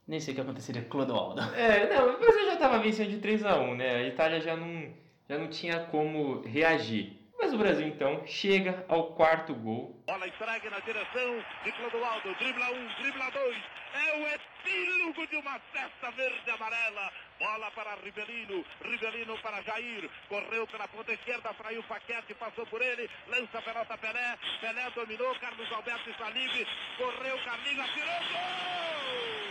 nem 0.06 0.20
sei 0.20 0.32
o 0.32 0.34
que 0.34 0.40
aconteceria 0.40 0.82
com 0.82 0.88
o 0.88 0.90
Clodoaldo. 0.90 1.40
É, 1.54 1.88
não, 1.94 2.18
mas 2.18 2.36
ele 2.36 2.46
já 2.46 2.54
estava 2.54 2.78
vencendo 2.78 3.10
de 3.10 3.18
3 3.18 3.44
a 3.44 3.58
1 3.58 3.74
né? 3.74 3.96
A 3.96 4.02
Itália 4.08 4.40
já 4.40 4.56
não, 4.56 4.92
já 5.28 5.38
não 5.38 5.48
tinha 5.48 5.80
como 5.86 6.40
reagir. 6.42 7.22
Mas 7.38 7.52
o 7.52 7.58
Brasil, 7.58 7.88
então, 7.88 8.24
chega 8.24 8.84
ao 8.88 9.14
quarto 9.14 9.52
gol. 9.52 10.00
Bola 10.06 10.28
entregue 10.28 10.70
na 10.70 10.78
direção 10.78 11.44
de 11.64 11.72
Clodoaldo. 11.72 12.34
Dribla 12.36 12.70
um, 12.70 13.02
dribla 13.02 13.30
dois. 13.30 13.58
É 13.94 14.16
o 14.16 14.28
epílogo 14.28 15.26
de 15.26 15.36
uma 15.36 15.58
festa 15.72 16.10
verde-amarela. 16.12 17.10
Bola 17.40 17.70
para 17.72 17.96
Rivelino. 17.96 18.64
Rivelino 18.80 19.36
para 19.38 19.60
Jair. 19.62 20.08
Correu 20.28 20.66
pela 20.68 20.86
ponta 20.86 21.12
esquerda. 21.12 21.52
Fraiu 21.54 21.80
o 21.80 21.84
Paquete. 21.84 22.32
Passou 22.34 22.64
por 22.66 22.80
ele. 22.80 23.10
Lança 23.26 23.58
a 23.58 23.62
pelota 23.62 23.98
Pelé. 23.98 24.38
Pelé 24.60 24.90
dominou. 24.94 25.34
Carlos 25.40 25.72
Alberto 25.72 26.10
está 26.10 26.30
livre. 26.30 26.64
Correu 26.96 27.36
Carlinhos. 27.44 27.84
Atirou. 27.84 28.20
Gol! 28.30 29.41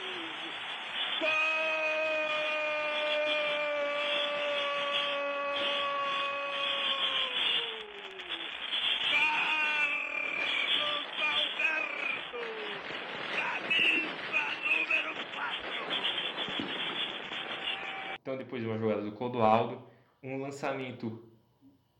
Então, 18.21 18.37
depois 18.37 18.61
de 18.61 18.67
uma 18.67 18.77
jogada 18.77 19.01
do 19.01 19.11
Clodoaldo, 19.11 19.81
um 20.23 20.39
lançamento 20.39 21.21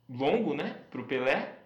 longo, 0.08 0.54
né, 0.54 0.80
pro 0.90 1.06
Pelé. 1.06 1.58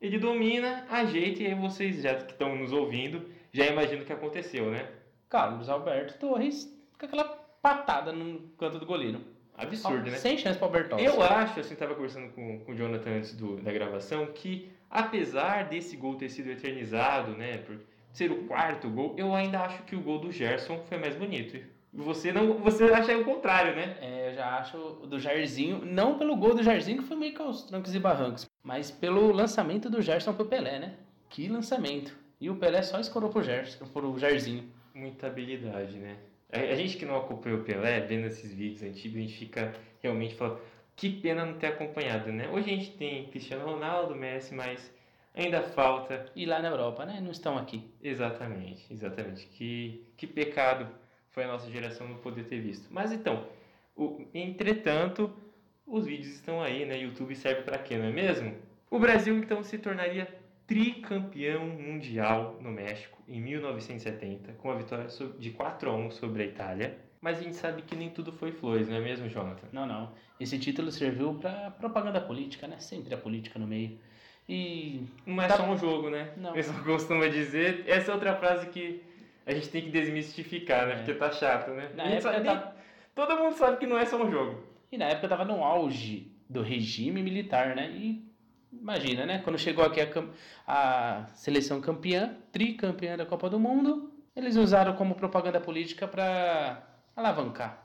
Ele 0.00 0.18
domina, 0.18 0.84
ajeita 0.90 1.42
e 1.42 1.46
aí 1.46 1.54
vocês 1.54 2.02
já 2.02 2.14
que 2.16 2.32
estão 2.32 2.56
nos 2.56 2.72
ouvindo 2.72 3.30
já 3.52 3.66
imaginam 3.66 4.02
o 4.02 4.06
que 4.06 4.12
aconteceu, 4.12 4.70
né? 4.70 4.90
Carlos 5.28 5.68
Alberto 5.68 6.18
Torres 6.18 6.73
com 6.98 7.06
aquela 7.06 7.24
patada 7.24 8.12
no 8.12 8.40
canto 8.58 8.78
do 8.78 8.86
goleiro. 8.86 9.20
Absurdo, 9.56 10.10
né? 10.10 10.16
Sem 10.16 10.36
chance 10.36 10.58
pro 10.58 10.68
Bertozzi. 10.68 11.04
Eu 11.04 11.22
acho, 11.22 11.60
assim, 11.60 11.74
estava 11.74 11.94
conversando 11.94 12.32
com, 12.32 12.58
com 12.60 12.72
o 12.72 12.74
Jonathan 12.74 13.10
antes 13.10 13.34
do, 13.34 13.56
da 13.56 13.72
gravação, 13.72 14.26
que 14.26 14.68
apesar 14.90 15.68
desse 15.68 15.96
gol 15.96 16.16
ter 16.16 16.28
sido 16.28 16.50
eternizado, 16.50 17.32
né, 17.32 17.58
por 17.58 17.78
ser 18.12 18.30
o 18.30 18.44
quarto 18.44 18.88
gol, 18.88 19.14
eu 19.16 19.34
ainda 19.34 19.60
acho 19.60 19.82
que 19.84 19.96
o 19.96 20.00
gol 20.00 20.18
do 20.18 20.30
Gerson 20.30 20.82
foi 20.88 20.98
mais 20.98 21.14
bonito. 21.14 21.58
Você 21.92 22.32
não, 22.32 22.54
você 22.54 22.84
acha 22.84 23.16
o 23.16 23.24
contrário, 23.24 23.76
né? 23.76 23.96
É, 24.00 24.30
eu 24.30 24.34
já 24.34 24.58
acho 24.58 24.76
o 24.76 25.06
do 25.06 25.18
Jairzinho, 25.20 25.84
não 25.84 26.18
pelo 26.18 26.36
gol 26.36 26.54
do 26.54 26.62
Jairzinho, 26.62 26.98
que 26.98 27.08
foi 27.08 27.16
meio 27.16 27.32
que 27.32 27.40
aos 27.40 27.62
trancos 27.62 27.94
e 27.94 28.00
barrancos, 28.00 28.46
mas 28.64 28.90
pelo 28.90 29.30
lançamento 29.30 29.88
do 29.88 30.02
Gerson 30.02 30.34
pro 30.34 30.46
Pelé, 30.46 30.80
né? 30.80 30.94
Que 31.28 31.48
lançamento. 31.48 32.16
E 32.40 32.50
o 32.50 32.56
Pelé 32.56 32.82
só 32.82 32.98
escorou 32.98 33.30
pro, 33.30 33.42
Gerson, 33.42 33.86
pro 33.86 34.18
Jairzinho. 34.18 34.68
Muita 34.92 35.28
habilidade, 35.28 35.96
né? 35.98 36.16
A, 36.54 36.76
gente 36.76 36.96
que 36.96 37.04
não 37.04 37.16
acompanha 37.16 37.56
o 37.56 37.64
Pelé, 37.64 38.00
vendo 38.00 38.28
esses 38.28 38.54
vídeos 38.54 38.82
antigos, 38.84 39.16
a 39.16 39.20
gente 39.20 39.36
fica 39.36 39.74
realmente 40.00 40.36
falando, 40.36 40.60
que 40.94 41.10
pena 41.10 41.44
não 41.44 41.54
ter 41.54 41.66
acompanhado, 41.66 42.30
né? 42.30 42.48
Hoje 42.48 42.70
a 42.70 42.76
gente 42.76 42.92
tem 42.92 43.26
Cristiano 43.26 43.64
Ronaldo, 43.64 44.14
Messi, 44.14 44.54
mas 44.54 44.92
ainda 45.34 45.60
falta 45.62 46.30
E 46.36 46.46
lá 46.46 46.60
na 46.60 46.68
Europa, 46.68 47.04
né? 47.04 47.20
Não 47.20 47.32
estão 47.32 47.58
aqui. 47.58 47.90
Exatamente, 48.00 48.86
exatamente. 48.88 49.46
Que, 49.46 50.06
que 50.16 50.28
pecado 50.28 50.86
foi 51.30 51.42
a 51.42 51.48
nossa 51.48 51.68
geração 51.68 52.06
não 52.06 52.18
poder 52.18 52.44
ter 52.44 52.60
visto. 52.60 52.86
Mas 52.88 53.10
então, 53.10 53.48
o, 53.96 54.24
entretanto, 54.32 55.34
os 55.84 56.06
vídeos 56.06 56.34
estão 56.34 56.62
aí, 56.62 56.86
né? 56.86 56.96
YouTube 56.96 57.34
serve 57.34 57.62
para 57.62 57.78
quê, 57.78 57.96
não 57.96 58.06
é 58.06 58.12
mesmo? 58.12 58.54
O 58.88 59.00
Brasil 59.00 59.36
então 59.36 59.64
se 59.64 59.76
tornaria 59.76 60.28
tricampeão 60.66 61.66
mundial 61.66 62.58
no 62.60 62.70
México 62.70 63.22
em 63.28 63.40
1970, 63.40 64.52
com 64.54 64.70
a 64.70 64.74
vitória 64.76 65.06
de 65.38 65.50
4 65.50 65.90
a 65.90 65.94
1 65.94 66.10
sobre 66.10 66.42
a 66.42 66.46
Itália. 66.46 66.98
Mas 67.20 67.38
a 67.38 67.42
gente 67.42 67.56
sabe 67.56 67.82
que 67.82 67.96
nem 67.96 68.10
tudo 68.10 68.32
foi 68.32 68.52
flores, 68.52 68.88
não 68.88 68.96
é 68.96 69.00
mesmo, 69.00 69.28
Jonathan? 69.28 69.66
Não, 69.72 69.86
não. 69.86 70.12
Esse 70.38 70.58
título 70.58 70.90
serviu 70.90 71.34
pra 71.34 71.70
propaganda 71.70 72.20
política, 72.20 72.66
né? 72.66 72.78
Sempre 72.78 73.14
a 73.14 73.18
política 73.18 73.58
no 73.58 73.66
meio. 73.66 73.98
E 74.48 75.06
Não 75.24 75.42
é 75.42 75.46
Tá- 75.48 75.56
só 75.56 75.64
um 75.64 75.76
jogo, 75.78 76.10
né? 76.10 76.32
Não. 76.36 76.54
Eu 76.54 76.62
só 76.62 76.72
costumo 76.82 77.26
dizer. 77.30 77.84
Essa 77.86 78.10
é 78.10 78.14
outra 78.14 78.36
frase 78.36 78.66
que 78.68 79.02
a 79.46 79.54
gente 79.54 79.70
tem 79.70 79.82
que 79.84 79.90
desmistificar, 79.90 80.86
né? 80.86 80.92
É. 80.94 80.96
Porque 80.96 81.14
tá 81.14 81.30
chato, 81.30 81.70
né? 81.70 81.90
Na 81.94 82.04
época 82.04 82.20
sabe- 82.32 82.44
tá- 82.44 82.74
Todo 83.14 83.36
mundo 83.38 83.54
sabe 83.54 83.76
que 83.78 83.86
não 83.86 83.96
é 83.96 84.04
só 84.04 84.22
um 84.22 84.30
jogo. 84.30 84.62
E 84.92 84.98
na 84.98 85.06
época 85.06 85.28
tava 85.28 85.44
no 85.44 85.62
auge 85.64 86.30
do 86.50 86.60
regime 86.62 87.22
militar, 87.22 87.74
né? 87.76 87.90
E 87.90 88.23
imagina, 88.84 89.24
né? 89.24 89.40
Quando 89.42 89.58
chegou 89.58 89.82
aqui 89.82 89.98
a, 90.02 90.08
a 90.66 91.26
seleção 91.32 91.80
campeã, 91.80 92.36
tricampeã 92.52 93.16
da 93.16 93.24
Copa 93.24 93.48
do 93.48 93.58
Mundo, 93.58 94.12
eles 94.36 94.56
usaram 94.56 94.94
como 94.94 95.14
propaganda 95.14 95.58
política 95.58 96.06
para 96.06 96.86
alavancar. 97.16 97.82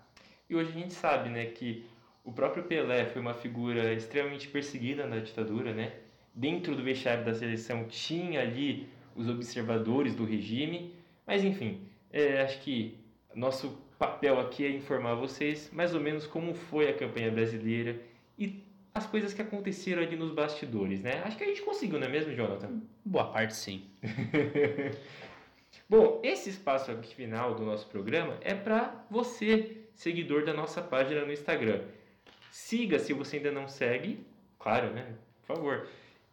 E 0.50 0.56
hoje 0.56 0.72
a 0.72 0.74
gente 0.74 0.94
sabe, 0.94 1.30
né, 1.30 1.46
que 1.46 1.86
o 2.22 2.34
próprio 2.34 2.64
Pelé 2.64 3.06
foi 3.06 3.22
uma 3.22 3.34
figura 3.34 3.94
extremamente 3.94 4.50
perseguida 4.50 5.08
na 5.08 5.20
ditadura, 5.20 5.74
né? 5.74 5.94
Dentro 6.36 6.76
do 6.76 6.84
vestiário 6.84 7.24
da 7.24 7.34
seleção 7.34 7.86
tinha 7.86 8.42
ali 8.42 8.90
os 9.16 9.30
observadores 9.30 10.14
do 10.14 10.26
regime, 10.26 10.94
mas 11.26 11.46
enfim, 11.46 11.88
é, 12.12 12.42
acho 12.42 12.60
que 12.60 12.98
nosso 13.34 13.82
papel 13.98 14.38
aqui 14.38 14.66
é 14.66 14.70
informar 14.70 15.16
vocês 15.16 15.70
mais 15.72 15.96
ou 15.96 16.02
menos 16.02 16.28
como 16.28 16.54
foi 16.54 16.90
a 16.90 16.94
campanha 16.94 17.32
brasileira 17.32 18.02
e 18.38 18.64
as 19.00 19.08
coisas 19.08 19.34
que 19.34 19.42
aconteceram 19.42 20.04
ali 20.04 20.18
nos 20.18 20.32
bastidores, 20.32 21.02
né? 21.02 21.22
Acho 21.24 21.38
que 21.38 21.44
a 21.44 21.48
gente 21.48 21.62
conseguiu, 21.62 22.00
não 22.00 22.08
é 22.08 22.10
mesmo, 22.10 22.34
Jonathan? 22.34 22.82
Boa 23.04 23.32
parte 23.32 23.56
sim. 23.56 23.90
Bom, 25.90 26.20
esse 26.22 26.50
espaço 26.50 26.92
aqui 26.92 27.16
final 27.16 27.56
do 27.56 27.64
nosso 27.64 27.88
programa 27.88 28.38
é 28.42 28.54
para 28.54 29.06
você, 29.10 29.78
seguidor 29.96 30.44
da 30.44 30.54
nossa 30.54 30.82
página 30.82 31.24
no 31.26 31.32
Instagram. 31.32 31.84
Siga 32.52 33.00
se 33.00 33.14
você 33.14 33.38
ainda 33.38 33.52
não 33.52 33.70
segue, 33.70 34.26
claro, 34.60 34.92
né? 34.92 35.16
Por 35.48 35.56
favor. 35.56 35.88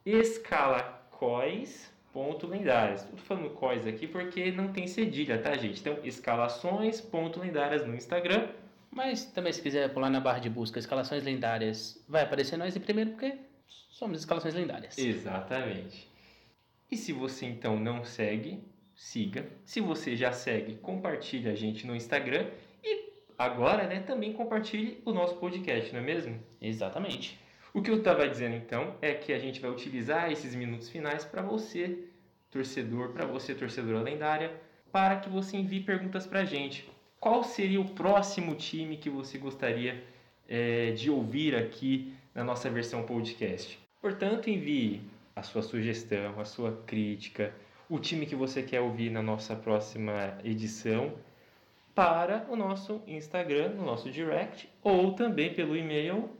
Escalacóis.lendárias. 0.05 3.05
Estou 3.05 3.19
falando 3.19 3.51
cois 3.51 3.87
aqui 3.87 4.09
porque 4.09 4.51
não 4.51 4.73
tem 4.73 4.89
cedilha, 4.89 5.41
tá, 5.41 5.57
gente? 5.57 5.81
Então, 5.81 5.99
escalações.lendárias 6.03 7.87
no 7.87 7.95
Instagram. 7.95 8.49
Mas 8.97 9.27
também 9.27 9.53
se 9.53 9.61
quiser 9.61 9.93
pular 9.93 10.09
na 10.09 10.21
barra 10.21 10.39
de 10.39 10.49
busca 10.49 10.79
escalações 10.79 11.23
lendárias, 11.23 12.03
vai 12.09 12.23
aparecer 12.23 12.57
nós 12.57 12.75
em 12.75 12.81
primeiro 12.81 13.11
porque 13.11 13.37
somos 13.91 14.21
escalações 14.21 14.55
lendárias. 14.55 14.97
Exatamente. 14.97 16.11
E 16.91 16.97
se 16.97 17.13
você 17.13 17.45
então 17.45 17.79
não 17.79 18.07
segue, 18.07 18.65
siga. 18.95 19.47
Se 19.67 19.83
você 19.83 20.17
já 20.17 20.33
segue, 20.33 20.77
compartilhe 20.77 21.47
a 21.47 21.55
gente 21.55 21.87
no 21.87 21.95
Instagram. 21.95 22.49
E 22.83 23.13
agora, 23.37 23.87
né, 23.87 24.01
também 24.01 24.33
compartilhe 24.33 25.03
o 25.05 25.13
nosso 25.13 25.35
podcast, 25.37 25.93
não 25.93 26.01
é 26.01 26.03
mesmo? 26.03 26.41
Exatamente. 26.59 27.39
O 27.75 27.83
que 27.83 27.91
eu 27.91 27.99
estava 27.99 28.27
dizendo 28.27 28.57
então 28.57 28.97
é 29.03 29.13
que 29.13 29.31
a 29.35 29.39
gente 29.39 29.61
vai 29.61 29.71
utilizar 29.71 30.33
esses 30.33 30.55
minutos 30.55 30.89
finais 30.89 31.23
para 31.23 31.43
você, 31.43 32.09
torcedor, 32.51 33.13
para 33.13 33.27
você, 33.27 33.55
torcedora 33.55 34.01
lendária, 34.01 34.59
para 34.91 35.17
que 35.17 35.29
você 35.29 35.59
envie 35.59 35.81
perguntas 35.81 36.27
para 36.27 36.41
a 36.41 36.45
gente. 36.47 36.96
Qual 37.21 37.43
seria 37.43 37.81
o 37.81 37.89
próximo 37.89 38.55
time 38.55 38.97
que 38.97 39.11
você 39.11 39.39
gostaria 39.39 40.05
eh, 40.49 40.93
de 40.93 41.11
ouvir 41.11 41.55
aqui 41.55 42.15
na 42.35 42.45
nossa 42.45 42.71
versão 42.71 43.05
podcast? 43.05 43.79
Portanto, 44.01 44.49
envie 44.49 45.03
a 45.35 45.43
sua 45.43 45.63
sugestão, 45.63 46.39
a 46.41 46.45
sua 46.45 46.83
crítica, 46.87 47.53
o 47.89 47.99
time 47.99 48.27
que 48.27 48.37
você 48.37 48.63
quer 48.63 48.81
ouvir 48.81 49.11
na 49.11 49.23
nossa 49.23 49.57
próxima 49.57 50.39
edição 50.45 51.13
para 51.95 52.47
o 52.49 52.57
nosso 52.57 53.01
Instagram, 53.07 53.71
no 53.71 53.85
nosso 53.85 54.11
direct, 54.11 54.69
ou 54.83 55.15
também 55.15 55.55
pelo 55.55 55.77
e-mail 55.77 56.31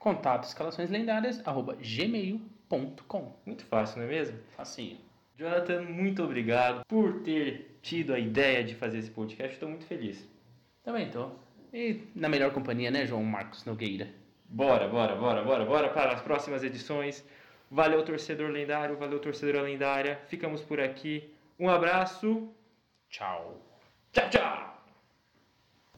Contato 0.00 0.44
escalações 0.44 0.88
lendárias 0.88 1.46
arroba 1.46 1.76
gmail.com. 1.76 3.32
Muito 3.44 3.66
fácil, 3.66 3.98
não 3.98 4.06
é 4.06 4.08
mesmo? 4.08 4.38
Facinho. 4.56 4.96
Jonathan, 5.40 5.80
muito 5.84 6.22
obrigado 6.22 6.82
por 6.86 7.22
ter 7.22 7.78
tido 7.80 8.12
a 8.12 8.18
ideia 8.18 8.62
de 8.62 8.74
fazer 8.74 8.98
esse 8.98 9.10
podcast. 9.10 9.54
Estou 9.54 9.70
muito 9.70 9.86
feliz. 9.86 10.28
Também 10.84 11.10
tô. 11.10 11.30
E 11.72 12.02
na 12.14 12.28
melhor 12.28 12.52
companhia, 12.52 12.90
né, 12.90 13.06
João 13.06 13.24
Marcos 13.24 13.64
Nogueira? 13.64 14.08
Bora, 14.44 14.86
bora, 14.86 15.16
bora, 15.16 15.42
bora, 15.42 15.64
bora 15.64 15.88
para 15.88 16.12
as 16.12 16.20
próximas 16.20 16.62
edições. 16.62 17.24
Valeu, 17.70 18.04
torcedor 18.04 18.50
lendário, 18.50 18.98
valeu, 18.98 19.18
torcedora 19.18 19.62
lendária. 19.62 20.20
Ficamos 20.26 20.60
por 20.60 20.78
aqui. 20.78 21.32
Um 21.58 21.70
abraço. 21.70 22.52
Tchau. 23.08 23.62
Tchau, 24.12 24.28
tchau. 24.28 24.79